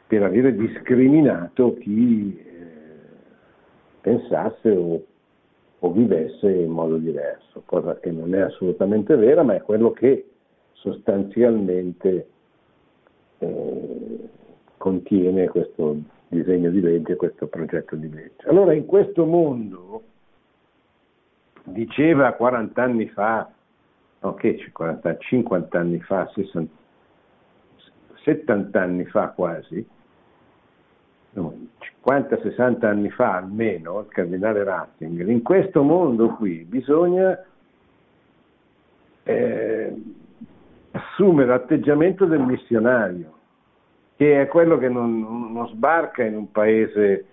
[0.06, 2.44] per avere discriminato chi eh,
[4.02, 5.02] pensasse o,
[5.80, 10.26] o vivesse in modo diverso, cosa che non è assolutamente vera, ma è quello che
[10.74, 12.28] sostanzialmente
[13.40, 14.30] eh,
[14.78, 15.98] contiene questo
[16.34, 18.48] disegno di legge, questo progetto di legge.
[18.48, 20.04] Allora in questo mondo,
[21.64, 23.50] diceva 40 anni fa,
[24.38, 26.74] che 40, 50 anni fa, 60,
[28.24, 29.86] 70 anni fa quasi,
[31.32, 31.68] no,
[32.06, 37.38] 50-60 anni fa almeno, il cardinale Ratzinger, in questo mondo qui bisogna
[39.24, 40.02] eh,
[40.92, 43.40] assume l'atteggiamento del missionario,
[44.16, 47.26] che è quello che non, non sbarca in un paese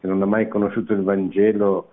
[0.00, 1.88] che non ha mai conosciuto il Vangelo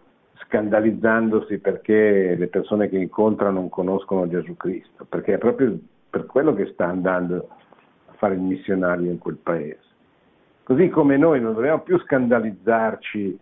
[0.46, 5.78] scandalizzandosi perché le persone che incontra non conoscono Gesù Cristo, perché è proprio
[6.10, 7.50] per quello che sta andando
[8.08, 9.88] a fare il missionario in quel paese.
[10.64, 13.40] Così come noi non dobbiamo più scandalizzarci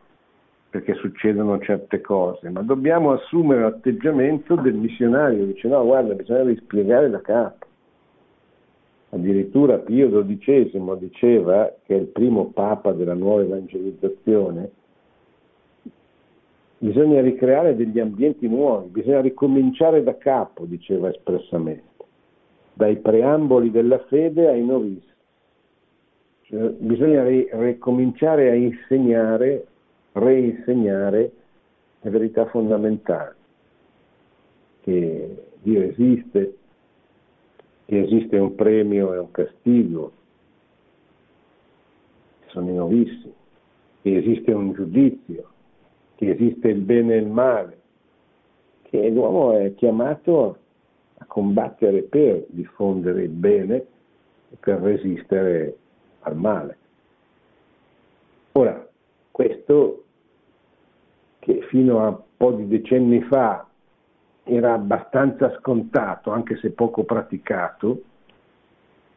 [0.70, 7.10] perché succedono certe cose, ma dobbiamo assumere l'atteggiamento del missionario, dice no, guarda, bisogna rispiegare
[7.10, 7.67] da capo.
[9.10, 14.72] Addirittura Pio XII diceva, che è il primo papa della nuova evangelizzazione,
[16.80, 22.04] bisogna ricreare degli ambienti nuovi, bisogna ricominciare da capo, diceva espressamente,
[22.74, 25.06] dai preamboli della fede ai novizi.
[26.42, 29.68] Cioè, bisogna ricominciare a insegnare
[30.18, 31.32] reinsegnare
[32.02, 33.36] le verità fondamentali,
[34.82, 36.57] che Dio esiste,
[37.88, 40.12] che esiste un premio e un castigo,
[42.48, 43.34] sono i novizi,
[44.02, 45.50] che esiste un giudizio,
[46.16, 47.82] che esiste il bene e il male,
[48.84, 50.58] che l'uomo è chiamato
[51.20, 53.76] a combattere per diffondere il bene
[54.50, 55.78] e per resistere
[56.22, 56.78] al male.
[58.52, 58.86] Ora,
[59.32, 60.04] questo
[61.40, 63.67] che fino a un po' di decenni fa
[64.48, 68.02] era abbastanza scontato, anche se poco praticato,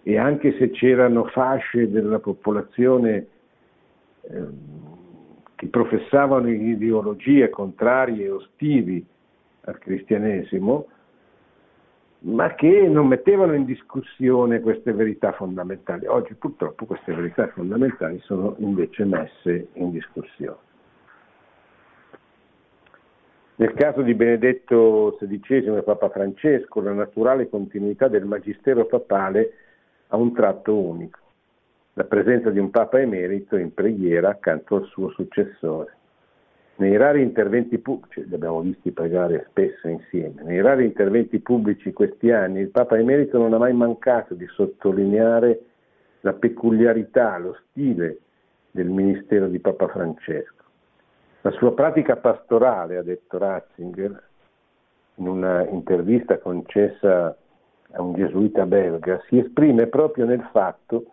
[0.03, 3.27] e anche se c'erano fasce della popolazione
[4.23, 4.47] eh,
[5.55, 9.05] che professavano ideologie contrarie e ostili
[9.63, 10.87] al cristianesimo,
[12.21, 16.07] ma che non mettevano in discussione queste verità fondamentali.
[16.07, 20.69] Oggi purtroppo queste verità fondamentali sono invece messe in discussione.
[23.61, 29.53] Nel caso di Benedetto XVI e Papa Francesco, la naturale continuità del magistero papale
[30.09, 31.19] ha un tratto unico,
[31.93, 35.95] la presenza di un Papa emerito in preghiera accanto al suo successore.
[36.77, 42.31] Nei rari interventi pubblici, li abbiamo visti pregare spesso insieme, nei rari interventi pubblici questi
[42.31, 45.61] anni il Papa emerito non ha mai mancato di sottolineare
[46.21, 48.21] la peculiarità, lo stile
[48.71, 50.60] del ministero di Papa Francesco
[51.43, 54.29] la sua pratica pastorale, ha detto Ratzinger,
[55.17, 57.37] in una intervista concessa
[57.93, 61.07] a un gesuita belga, si esprime proprio nel fatto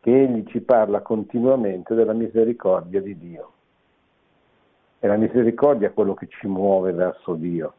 [0.00, 3.52] che egli ci parla continuamente della misericordia di Dio.
[4.98, 7.74] È la misericordia quello che ci muove verso Dio,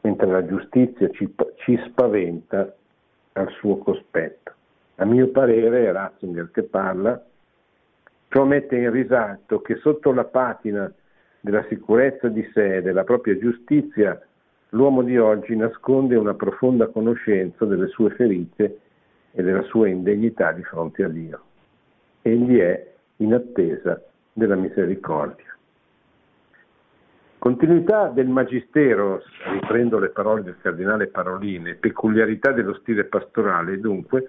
[0.00, 2.74] mentre la giustizia ci, ci spaventa
[3.32, 4.52] al suo cospetto.
[4.96, 7.20] A mio parere è Ratzinger che parla,
[8.28, 10.92] Ciò mette in risalto che sotto la patina
[11.40, 14.20] della sicurezza di sé e della propria giustizia,
[14.70, 18.80] l'uomo di oggi nasconde una profonda conoscenza delle sue ferite
[19.30, 21.40] e della sua indegnità di fronte a Dio.
[22.22, 24.02] Egli è in attesa
[24.32, 25.56] della misericordia.
[27.38, 29.22] Continuità del Magistero,
[29.52, 34.28] riprendo le parole del cardinale Paroline, peculiarità dello stile pastorale dunque,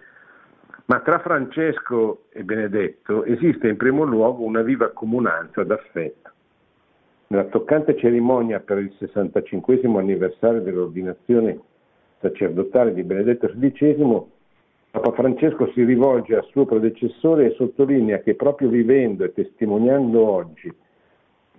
[0.88, 6.31] ma tra Francesco e Benedetto esiste in primo luogo una viva comunanza d'affetto.
[7.27, 11.59] Nella toccante cerimonia per il 65 anniversario dell'ordinazione
[12.21, 14.23] sacerdotale di Benedetto XVI,
[14.89, 20.73] Papa Francesco si rivolge al suo predecessore e sottolinea che proprio vivendo e testimoniando oggi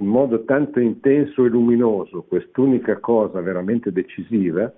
[0.00, 4.72] in modo tanto intenso e luminoso quest'unica cosa veramente decisiva,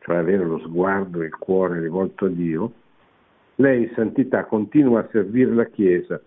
[0.00, 2.72] cioè avere lo sguardo e il cuore rivolto a Dio,
[3.60, 6.20] lei, Santità, continua a servire la Chiesa,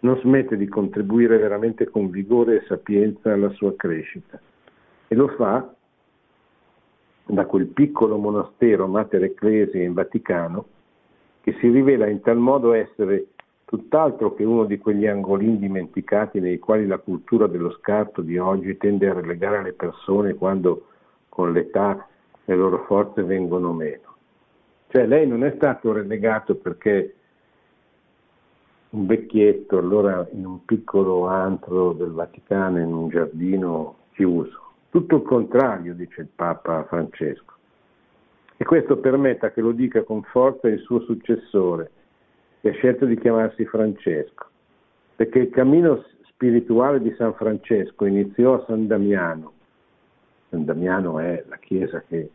[0.00, 4.38] non smette di contribuire veramente con vigore e sapienza alla sua crescita
[5.08, 5.74] e lo fa
[7.26, 10.66] da quel piccolo monastero Mater Ecclesia in Vaticano
[11.40, 13.28] che si rivela in tal modo essere
[13.64, 18.76] tutt'altro che uno di quegli angolini dimenticati nei quali la cultura dello scarto di oggi
[18.76, 20.88] tende a relegare le persone quando
[21.30, 22.06] con l'età
[22.44, 24.13] le loro forze vengono meno.
[24.94, 27.14] Cioè lei non è stato relegato perché
[28.90, 34.62] un vecchietto allora in un piccolo antro del Vaticano, in un giardino chiuso.
[34.90, 37.54] Tutto il contrario, dice il Papa Francesco.
[38.56, 41.90] E questo permetta che lo dica con forza il suo successore,
[42.60, 44.46] che ha scelto di chiamarsi Francesco,
[45.16, 49.54] perché il cammino spirituale di San Francesco iniziò a San Damiano.
[50.50, 52.30] San Damiano è la chiesa che,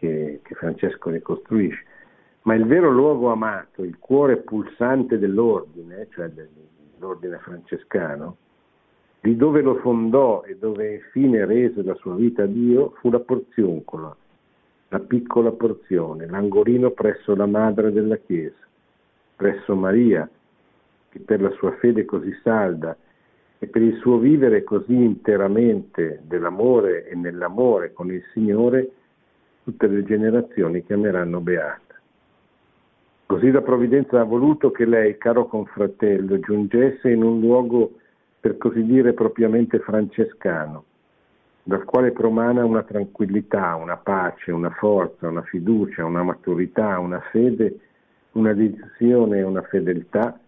[0.00, 1.84] che, che Francesco ricostruisce,
[2.42, 8.36] ma il vero luogo amato, il cuore pulsante dell'ordine, cioè dell'ordine francescano,
[9.20, 13.20] di dove lo fondò e dove infine rese la sua vita a Dio, fu la
[13.20, 14.16] Porziuncola,
[14.88, 18.68] la piccola porzione, l'angolino presso la madre della Chiesa
[19.36, 20.28] presso Maria,
[21.08, 22.94] che per la sua fede così salda
[23.58, 28.90] e per il suo vivere così interamente dell'amore e nell'amore con il Signore,
[29.70, 31.94] tutte le generazioni chiameranno beata.
[33.26, 37.92] Così la provvidenza ha voluto che lei, caro confratello, giungesse in un luogo,
[38.40, 40.84] per così dire, propriamente francescano,
[41.62, 47.78] dal quale promana una tranquillità, una pace, una forza, una fiducia, una maturità, una fede
[48.32, 50.38] una dedizione e una fedeltà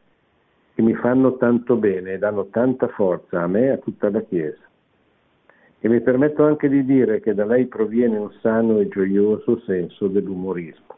[0.75, 4.20] che mi fanno tanto bene e danno tanta forza a me e a tutta la
[4.23, 4.72] Chiesa.
[5.85, 10.07] E mi permetto anche di dire che da lei proviene un sano e gioioso senso
[10.07, 10.97] dell'umorismo,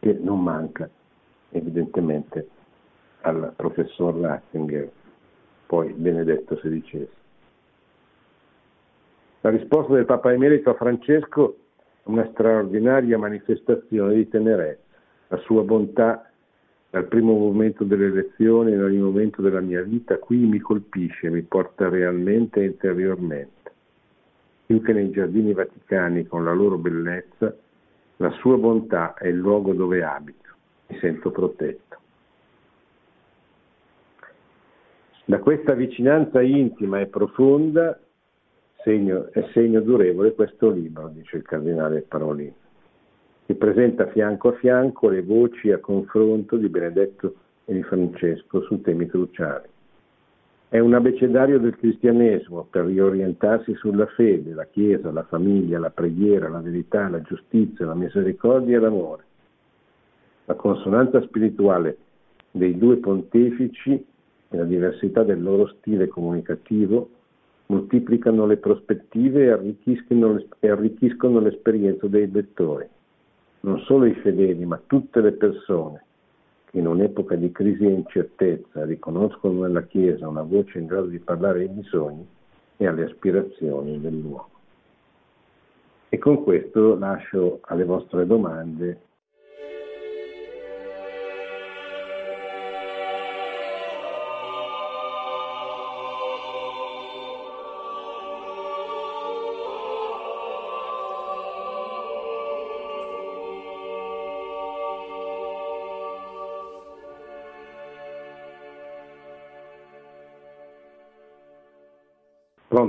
[0.00, 0.88] che non manca
[1.50, 2.48] evidentemente
[3.20, 4.90] al professor Ratzinger,
[5.66, 7.06] poi Benedetto XVI.
[9.42, 11.58] La risposta del Papa Emerito a Francesco
[12.04, 14.82] una straordinaria manifestazione di tenerezza.
[15.28, 16.27] La sua bontà
[16.90, 21.42] dal primo momento delle lezioni e ogni momento della mia vita qui mi colpisce, mi
[21.42, 23.72] porta realmente e interiormente.
[24.66, 27.54] Più che nei giardini vaticani con la loro bellezza,
[28.16, 30.50] la sua bontà è il luogo dove abito,
[30.88, 31.96] mi sento protetto.
[35.24, 37.98] Da questa vicinanza intima e profonda
[38.82, 42.54] segno, è segno durevole questo libro, dice il cardinale Parolini,
[43.48, 47.34] che presenta fianco a fianco le voci a confronto di Benedetto
[47.64, 49.66] e di Francesco su temi cruciali.
[50.68, 56.50] È un abecedario del cristianesimo per riorientarsi sulla fede, la Chiesa, la famiglia, la preghiera,
[56.50, 59.22] la verità, la giustizia, la misericordia e l'amore.
[60.44, 61.96] La consonanza spirituale
[62.50, 63.92] dei due pontefici
[64.50, 67.08] e la diversità del loro stile comunicativo
[67.68, 72.86] moltiplicano le prospettive e arricchiscono, e arricchiscono l'esperienza dei lettori.
[73.60, 76.04] Non solo i fedeli, ma tutte le persone
[76.70, 81.18] che in un'epoca di crisi e incertezza riconoscono nella Chiesa una voce in grado di
[81.18, 82.26] parlare ai bisogni
[82.76, 84.48] e alle aspirazioni dell'uomo.
[86.10, 89.00] E con questo lascio alle vostre domande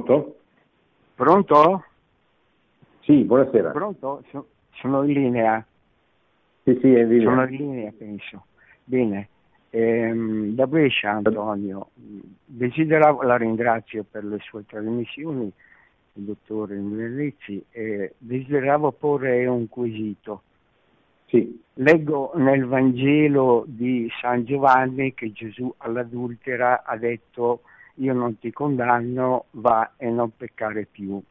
[0.10, 0.36] Pronto?
[1.14, 1.84] Pronto?
[3.02, 3.70] Sì, buonasera.
[3.70, 4.24] Pronto?
[4.32, 5.64] So, sono in linea.
[6.64, 7.30] Sì, sì, è in linea.
[7.30, 8.46] Sono in linea, penso.
[8.84, 9.30] Bene.
[9.70, 11.90] Ehm, da Brescia, Antonio.
[11.94, 15.52] Desideravo, la ringrazio per le sue trasmissioni,
[16.14, 20.42] il dottore Minerlizzi, e desideravo porre un quesito.
[21.28, 21.62] Sì.
[21.74, 27.62] Leggo nel Vangelo di San Giovanni che Gesù all'adultera ha detto
[28.00, 31.22] io non ti condanno, va e non peccare più.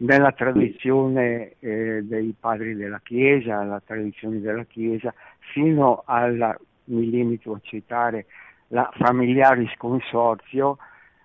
[0.00, 5.12] Nella tradizione eh, dei padri della Chiesa, la tradizione della Chiesa,
[5.52, 8.26] fino alla, mi limito a citare,
[8.68, 10.78] la familiaris consorzio,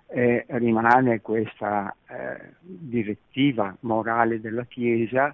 [0.07, 5.33] eh, rimane questa eh, direttiva morale della Chiesa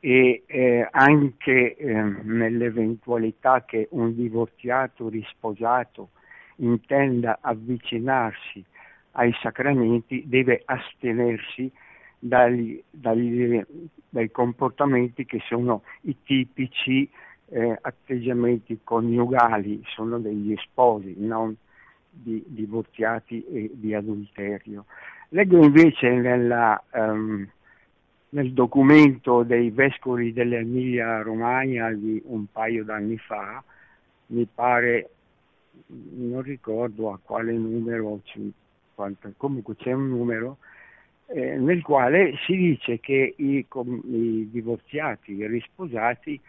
[0.00, 6.10] e eh, anche eh, nell'eventualità che un divorziato risposato
[6.56, 8.64] intenda avvicinarsi
[9.12, 11.70] ai sacramenti deve astenersi
[12.18, 13.60] dagli, dagli,
[14.08, 17.08] dai comportamenti che sono i tipici
[17.48, 21.54] eh, atteggiamenti coniugali, sono degli sposi, non
[22.08, 24.84] di divorziati e di adulterio.
[25.30, 27.46] Leggo invece nella um,
[28.32, 33.62] nel documento dei vescovi dell'Emilia Romagna di un paio d'anni fa,
[34.26, 35.10] mi pare,
[35.86, 40.58] non ricordo a quale numero, 50, comunque c'è un numero,
[41.26, 46.40] eh, nel quale si dice che i, i divorziati e risposati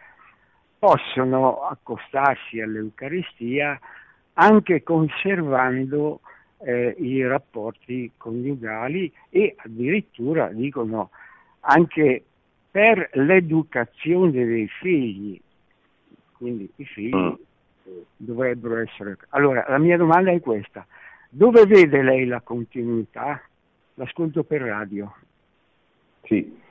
[0.78, 3.78] possono accostarsi all'Eucaristia
[4.34, 6.20] anche conservando
[6.58, 11.10] eh, i rapporti coniugali e addirittura dicono
[11.60, 12.24] anche
[12.70, 15.40] per l'educazione dei figli,
[16.32, 17.32] quindi i figli mm.
[18.16, 19.16] Dovrebbero essere...
[19.30, 20.86] Allora, la mia domanda è questa,
[21.28, 23.40] dove vede lei la continuità?
[23.94, 25.14] L'ascolto per radio.
[26.22, 26.62] Sì.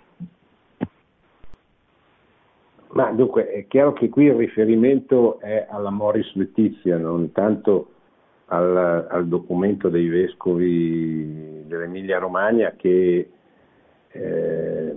[2.89, 7.91] Ma dunque è chiaro che qui il riferimento è alla Moris Letizia, non tanto
[8.47, 13.31] al, al documento dei vescovi dell'Emilia Romagna che
[14.09, 14.95] eh,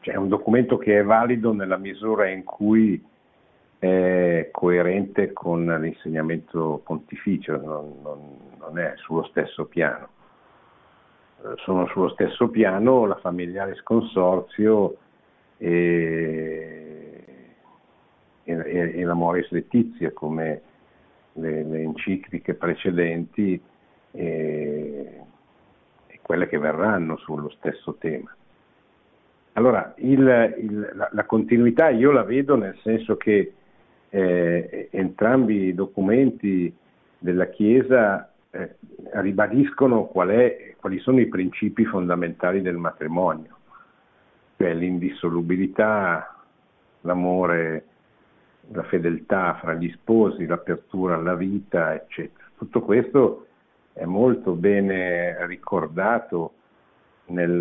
[0.00, 3.02] cioè è un documento che è valido nella misura in cui
[3.80, 10.08] è coerente con l'insegnamento pontificio, non, non, non è sullo stesso piano.
[11.42, 14.96] Eh, sono sullo stesso piano la familiare sconsorzio
[15.56, 17.24] e,
[18.44, 20.60] e, e la Moris Letizia come
[21.32, 23.60] le, le encicliche precedenti.
[24.12, 25.20] E,
[26.30, 28.32] quelle che verranno sullo stesso tema.
[29.54, 33.54] Allora, il, il, la, la, continuità io la vedo nel senso che
[34.10, 36.74] eh, entrambi i documenti
[37.18, 38.76] della Chiesa eh,
[39.14, 43.56] ribadiscono qual è, quali sono i principi fondamentali del matrimonio,
[44.56, 46.36] cioè l'indissolubilità,
[47.02, 47.84] l'amore,
[48.72, 52.44] la fedeltà fra gli sposi, l'apertura alla vita, eccetera.
[52.56, 53.46] Tutto questo
[53.92, 56.52] è molto bene ricordato
[57.26, 57.52] nel,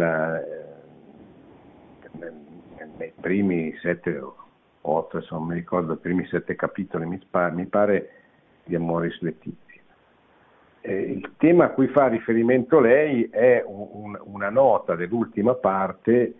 [2.11, 2.33] nel,
[2.97, 4.19] nei primi sette
[4.81, 7.19] o otto, insomma, mi ricordo i primi sette capitoli, mi,
[7.51, 8.09] mi pare,
[8.63, 9.81] di Amoris Letizia.
[10.81, 16.33] Eh, il tema a cui fa riferimento lei è un, una nota dell'ultima parte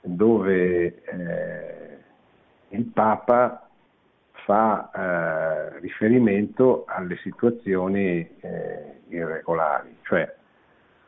[0.00, 1.98] dove eh,
[2.68, 3.68] il Papa
[4.46, 10.34] fa eh, riferimento alle situazioni eh, irregolari, cioè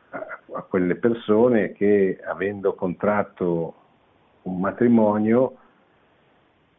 [0.09, 3.75] a, quelle persone che avendo contratto
[4.43, 5.57] un matrimonio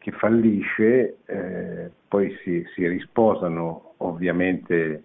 [0.01, 5.03] che fallisce, eh, poi si, si, risposano ovviamente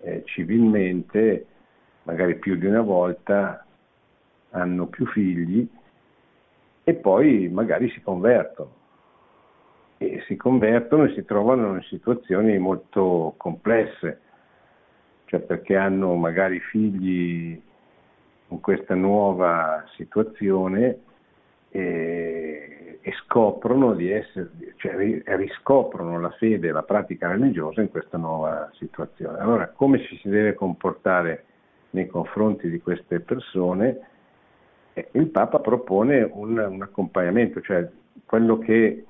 [0.00, 1.46] eh, civilmente,
[2.04, 3.62] magari più di una volta,
[4.52, 5.68] hanno più figli
[6.82, 8.80] e poi magari si convertono.
[9.98, 14.20] E si convertono e si trovano in situazioni molto complesse,
[15.26, 17.60] cioè perché hanno magari figli
[18.48, 21.00] in questa nuova situazione
[21.68, 22.71] e,
[23.04, 24.94] e scoprono di essere, cioè
[25.36, 29.38] riscoprono la fede e la pratica religiosa in questa nuova situazione.
[29.40, 31.44] Allora, come ci si deve comportare
[31.90, 34.00] nei confronti di queste persone?
[34.92, 37.90] Eh, il Papa propone un, un accompagnamento, cioè
[38.24, 39.04] quello che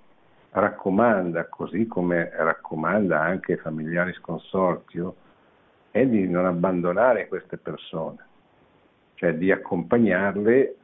[0.52, 5.16] raccomanda, così come raccomanda anche Familiaris Consortio,
[5.90, 8.16] è di non abbandonare queste persone,
[9.16, 10.76] cioè di accompagnarle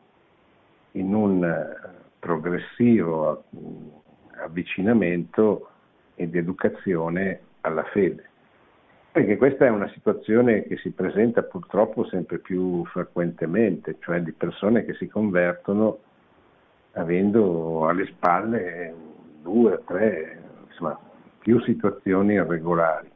[0.93, 3.45] in un progressivo
[4.41, 5.71] avvicinamento
[6.15, 8.27] ed educazione alla fede.
[9.11, 14.85] Perché questa è una situazione che si presenta purtroppo sempre più frequentemente, cioè di persone
[14.85, 15.99] che si convertono
[16.93, 18.95] avendo alle spalle
[19.43, 20.99] due, tre, insomma,
[21.39, 23.11] più situazioni irregolari.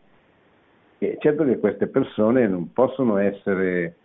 [0.98, 3.96] E certo che queste persone non possono essere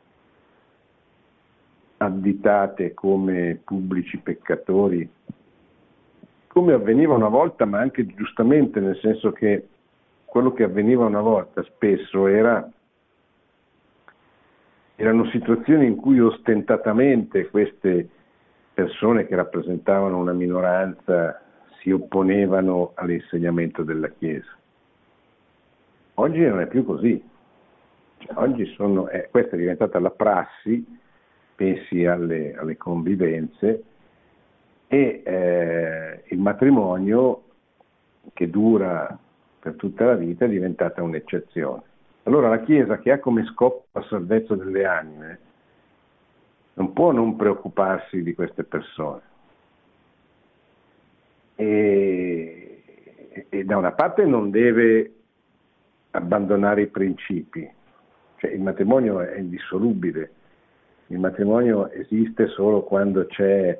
[1.97, 5.09] additate come pubblici peccatori
[6.57, 9.67] come avveniva una volta, ma anche giustamente, nel senso che
[10.25, 12.67] quello che avveniva una volta spesso era,
[14.95, 18.09] erano situazioni in cui ostentatamente queste
[18.73, 21.39] persone che rappresentavano una minoranza
[21.79, 24.49] si opponevano all'insegnamento della Chiesa.
[26.15, 27.23] Oggi non è più così.
[28.33, 30.83] Oggi sono, eh, questa è diventata la prassi,
[31.57, 33.83] pensi alle, alle convivenze,
[34.87, 37.43] e eh, il matrimonio
[38.33, 39.17] che dura
[39.59, 41.81] per tutta la vita è diventata un'eccezione.
[42.23, 45.39] Allora la Chiesa che ha come scopo la salvezza delle anime
[46.75, 49.21] non può non preoccuparsi di queste persone.
[51.55, 52.83] E,
[53.49, 55.11] e da una parte non deve
[56.11, 57.67] abbandonare i principi,
[58.35, 60.31] cioè il matrimonio è indissolubile,
[61.07, 63.79] il matrimonio esiste solo quando c'è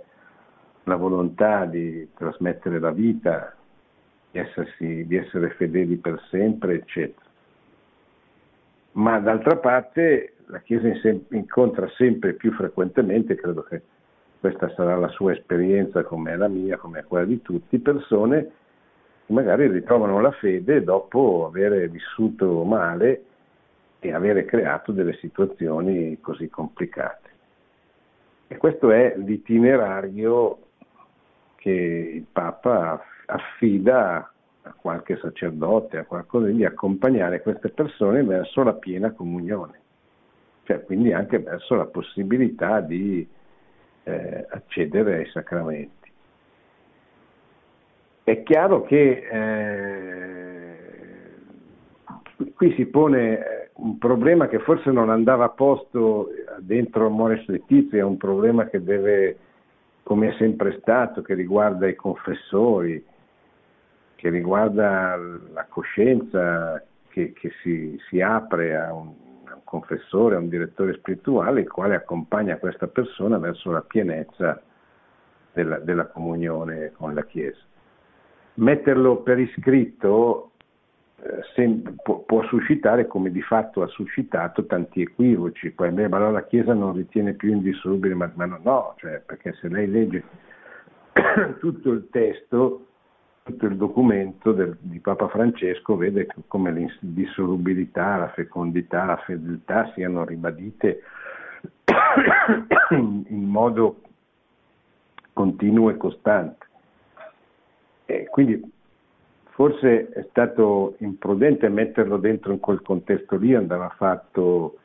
[0.83, 3.53] la volontà di trasmettere la vita,
[4.31, 7.25] di, essersi, di essere fedeli per sempre, eccetera.
[8.93, 10.87] Ma d'altra parte la Chiesa
[11.29, 13.81] incontra sempre più frequentemente, credo che
[14.39, 18.51] questa sarà la sua esperienza come è la mia, come è quella di tutti, persone
[19.25, 23.23] che magari ritrovano la fede dopo aver vissuto male
[23.99, 27.29] e avere creato delle situazioni così complicate.
[28.47, 30.59] E questo è l'itinerario
[31.55, 34.31] che il Papa affida
[34.61, 39.79] a qualche sacerdote, a qualcosa di accompagnare queste persone verso la piena comunione,
[40.63, 43.27] cioè quindi anche verso la possibilità di
[44.03, 46.11] eh, accedere ai sacramenti.
[48.23, 50.77] È chiaro che eh,
[52.55, 58.17] qui si pone un problema che forse non andava posto dentro Amores Letizia, è un
[58.17, 59.37] problema che deve
[60.07, 63.05] come è sempre stato, che riguarda i confessori,
[64.15, 69.11] che riguarda la coscienza che, che si, si, apre a un,
[69.43, 74.61] a un, confessore, a un direttore spirituale, il quale accompagna questa persona verso la pienezza
[75.51, 77.59] della, della comunione con la Chiesa.
[78.55, 80.51] Metterlo per iscritto
[81.19, 85.71] eh, sem- può, può, suscitare, come di fatto ha suscitato, tanti equivoci.
[85.71, 89.53] Poi, beh, ma allora la Chiesa non ritiene più indissolubile, ma, ma no, cioè, perché
[89.53, 90.23] se lei legge
[91.59, 92.85] tutto il testo,
[93.41, 100.23] tutto il documento del, di Papa Francesco, vede come l'indissolubilità, la fecondità, la fedeltà siano
[100.23, 101.01] ribadite
[102.91, 104.01] in modo
[105.33, 106.65] continuo e costante.
[108.05, 108.75] E quindi
[109.57, 114.77] Forse è stato imprudente metterlo dentro in quel contesto lì, andava fatto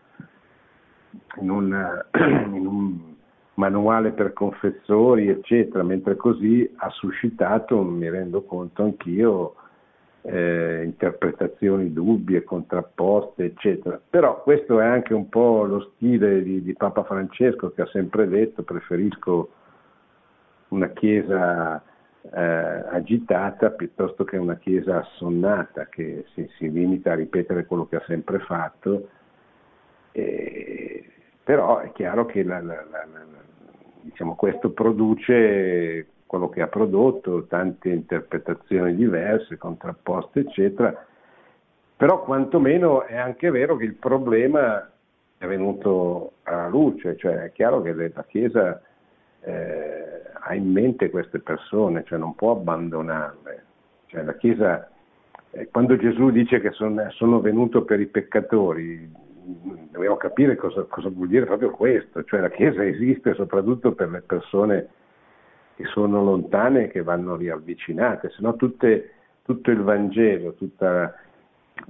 [1.43, 3.01] in, una, in un
[3.57, 9.57] manuale per confessori, eccetera, mentre così ha suscitato, mi rendo conto anch'io,
[10.23, 14.01] eh, interpretazioni dubbie, contrapposte, eccetera.
[14.09, 18.27] Però questo è anche un po' lo stile di, di Papa Francesco che ha sempre
[18.27, 19.51] detto preferisco
[20.69, 21.83] una Chiesa
[22.31, 27.97] eh, agitata piuttosto che una Chiesa assonnata che si, si, limita a ripetere quello che
[27.97, 29.09] ha sempre fatto.
[30.13, 31.11] E,
[31.43, 33.07] però è chiaro che la, la, la,
[34.01, 41.07] diciamo, questo produce quello che ha prodotto, tante interpretazioni diverse, contrapposte, eccetera.
[41.97, 44.91] Però quantomeno è anche vero che il problema
[45.37, 48.81] è venuto alla luce, cioè è chiaro che la Chiesa
[49.41, 50.12] eh,
[50.45, 53.65] ha in mente queste persone, cioè non può abbandonarle.
[54.07, 54.89] Cioè la Chiesa,
[55.51, 59.11] eh, quando Gesù dice che son, sono venuto per i peccatori,
[59.91, 64.23] dobbiamo capire cosa, cosa, vuol dire proprio questo, cioè la Chiesa esiste soprattutto per le
[64.23, 64.89] persone
[65.77, 71.15] che sono lontane e che vanno riavvicinate, se no tutto il Vangelo, tutta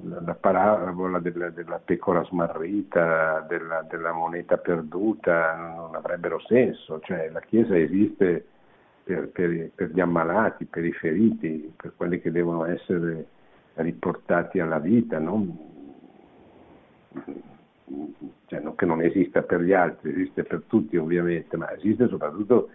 [0.02, 7.40] la parabola della, della pecora smarrita, della, della, moneta perduta non avrebbero senso, cioè la
[7.40, 8.46] Chiesa esiste
[9.02, 13.26] per, per, per, gli ammalati, per i feriti, per quelli che devono essere
[13.74, 15.58] riportati alla vita, non,
[18.46, 22.70] cioè, non che non esista per gli altri, esiste per tutti ovviamente, ma esiste soprattutto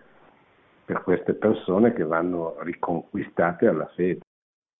[0.85, 4.19] per queste persone che vanno riconquistate alla fede.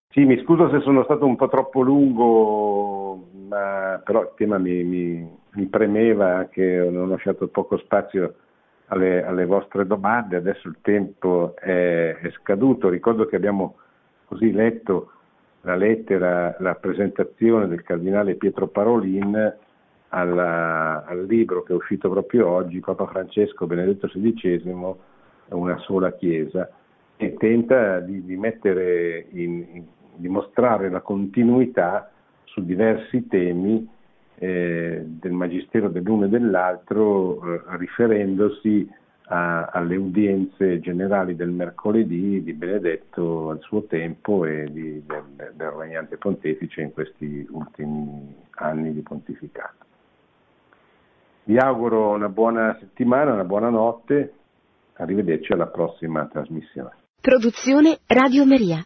[0.10, 4.84] Sì, mi scuso se sono stato un po' troppo lungo, ma però il tema mi,
[4.84, 8.36] mi, mi premeva che ho lasciato poco spazio
[8.88, 13.76] alle, alle, vostre domande, adesso il tempo è, è, scaduto, ricordo che abbiamo
[14.26, 15.12] così letto
[15.62, 19.56] la lettera, la presentazione del cardinale Pietro Parolin
[20.10, 24.96] alla, al libro che è uscito proprio oggi, Papa Francesco Benedetto XVI,
[25.50, 26.70] Una sola Chiesa,
[27.18, 29.84] e tenta di, di mettere in, in,
[30.18, 32.12] di mostrare la continuità
[32.46, 33.88] su diversi temi
[34.40, 38.88] eh, del magistero dell'uno e dell'altro, eh, riferendosi
[39.30, 45.70] a, alle udienze generali del mercoledì di Benedetto al suo tempo e di, del, del
[45.70, 49.86] regnante pontefice in questi ultimi anni di pontificato.
[51.44, 54.34] Vi auguro una buona settimana, una buona notte,
[54.96, 56.92] arrivederci alla prossima trasmissione.
[57.22, 58.86] Produzione Radio Maria.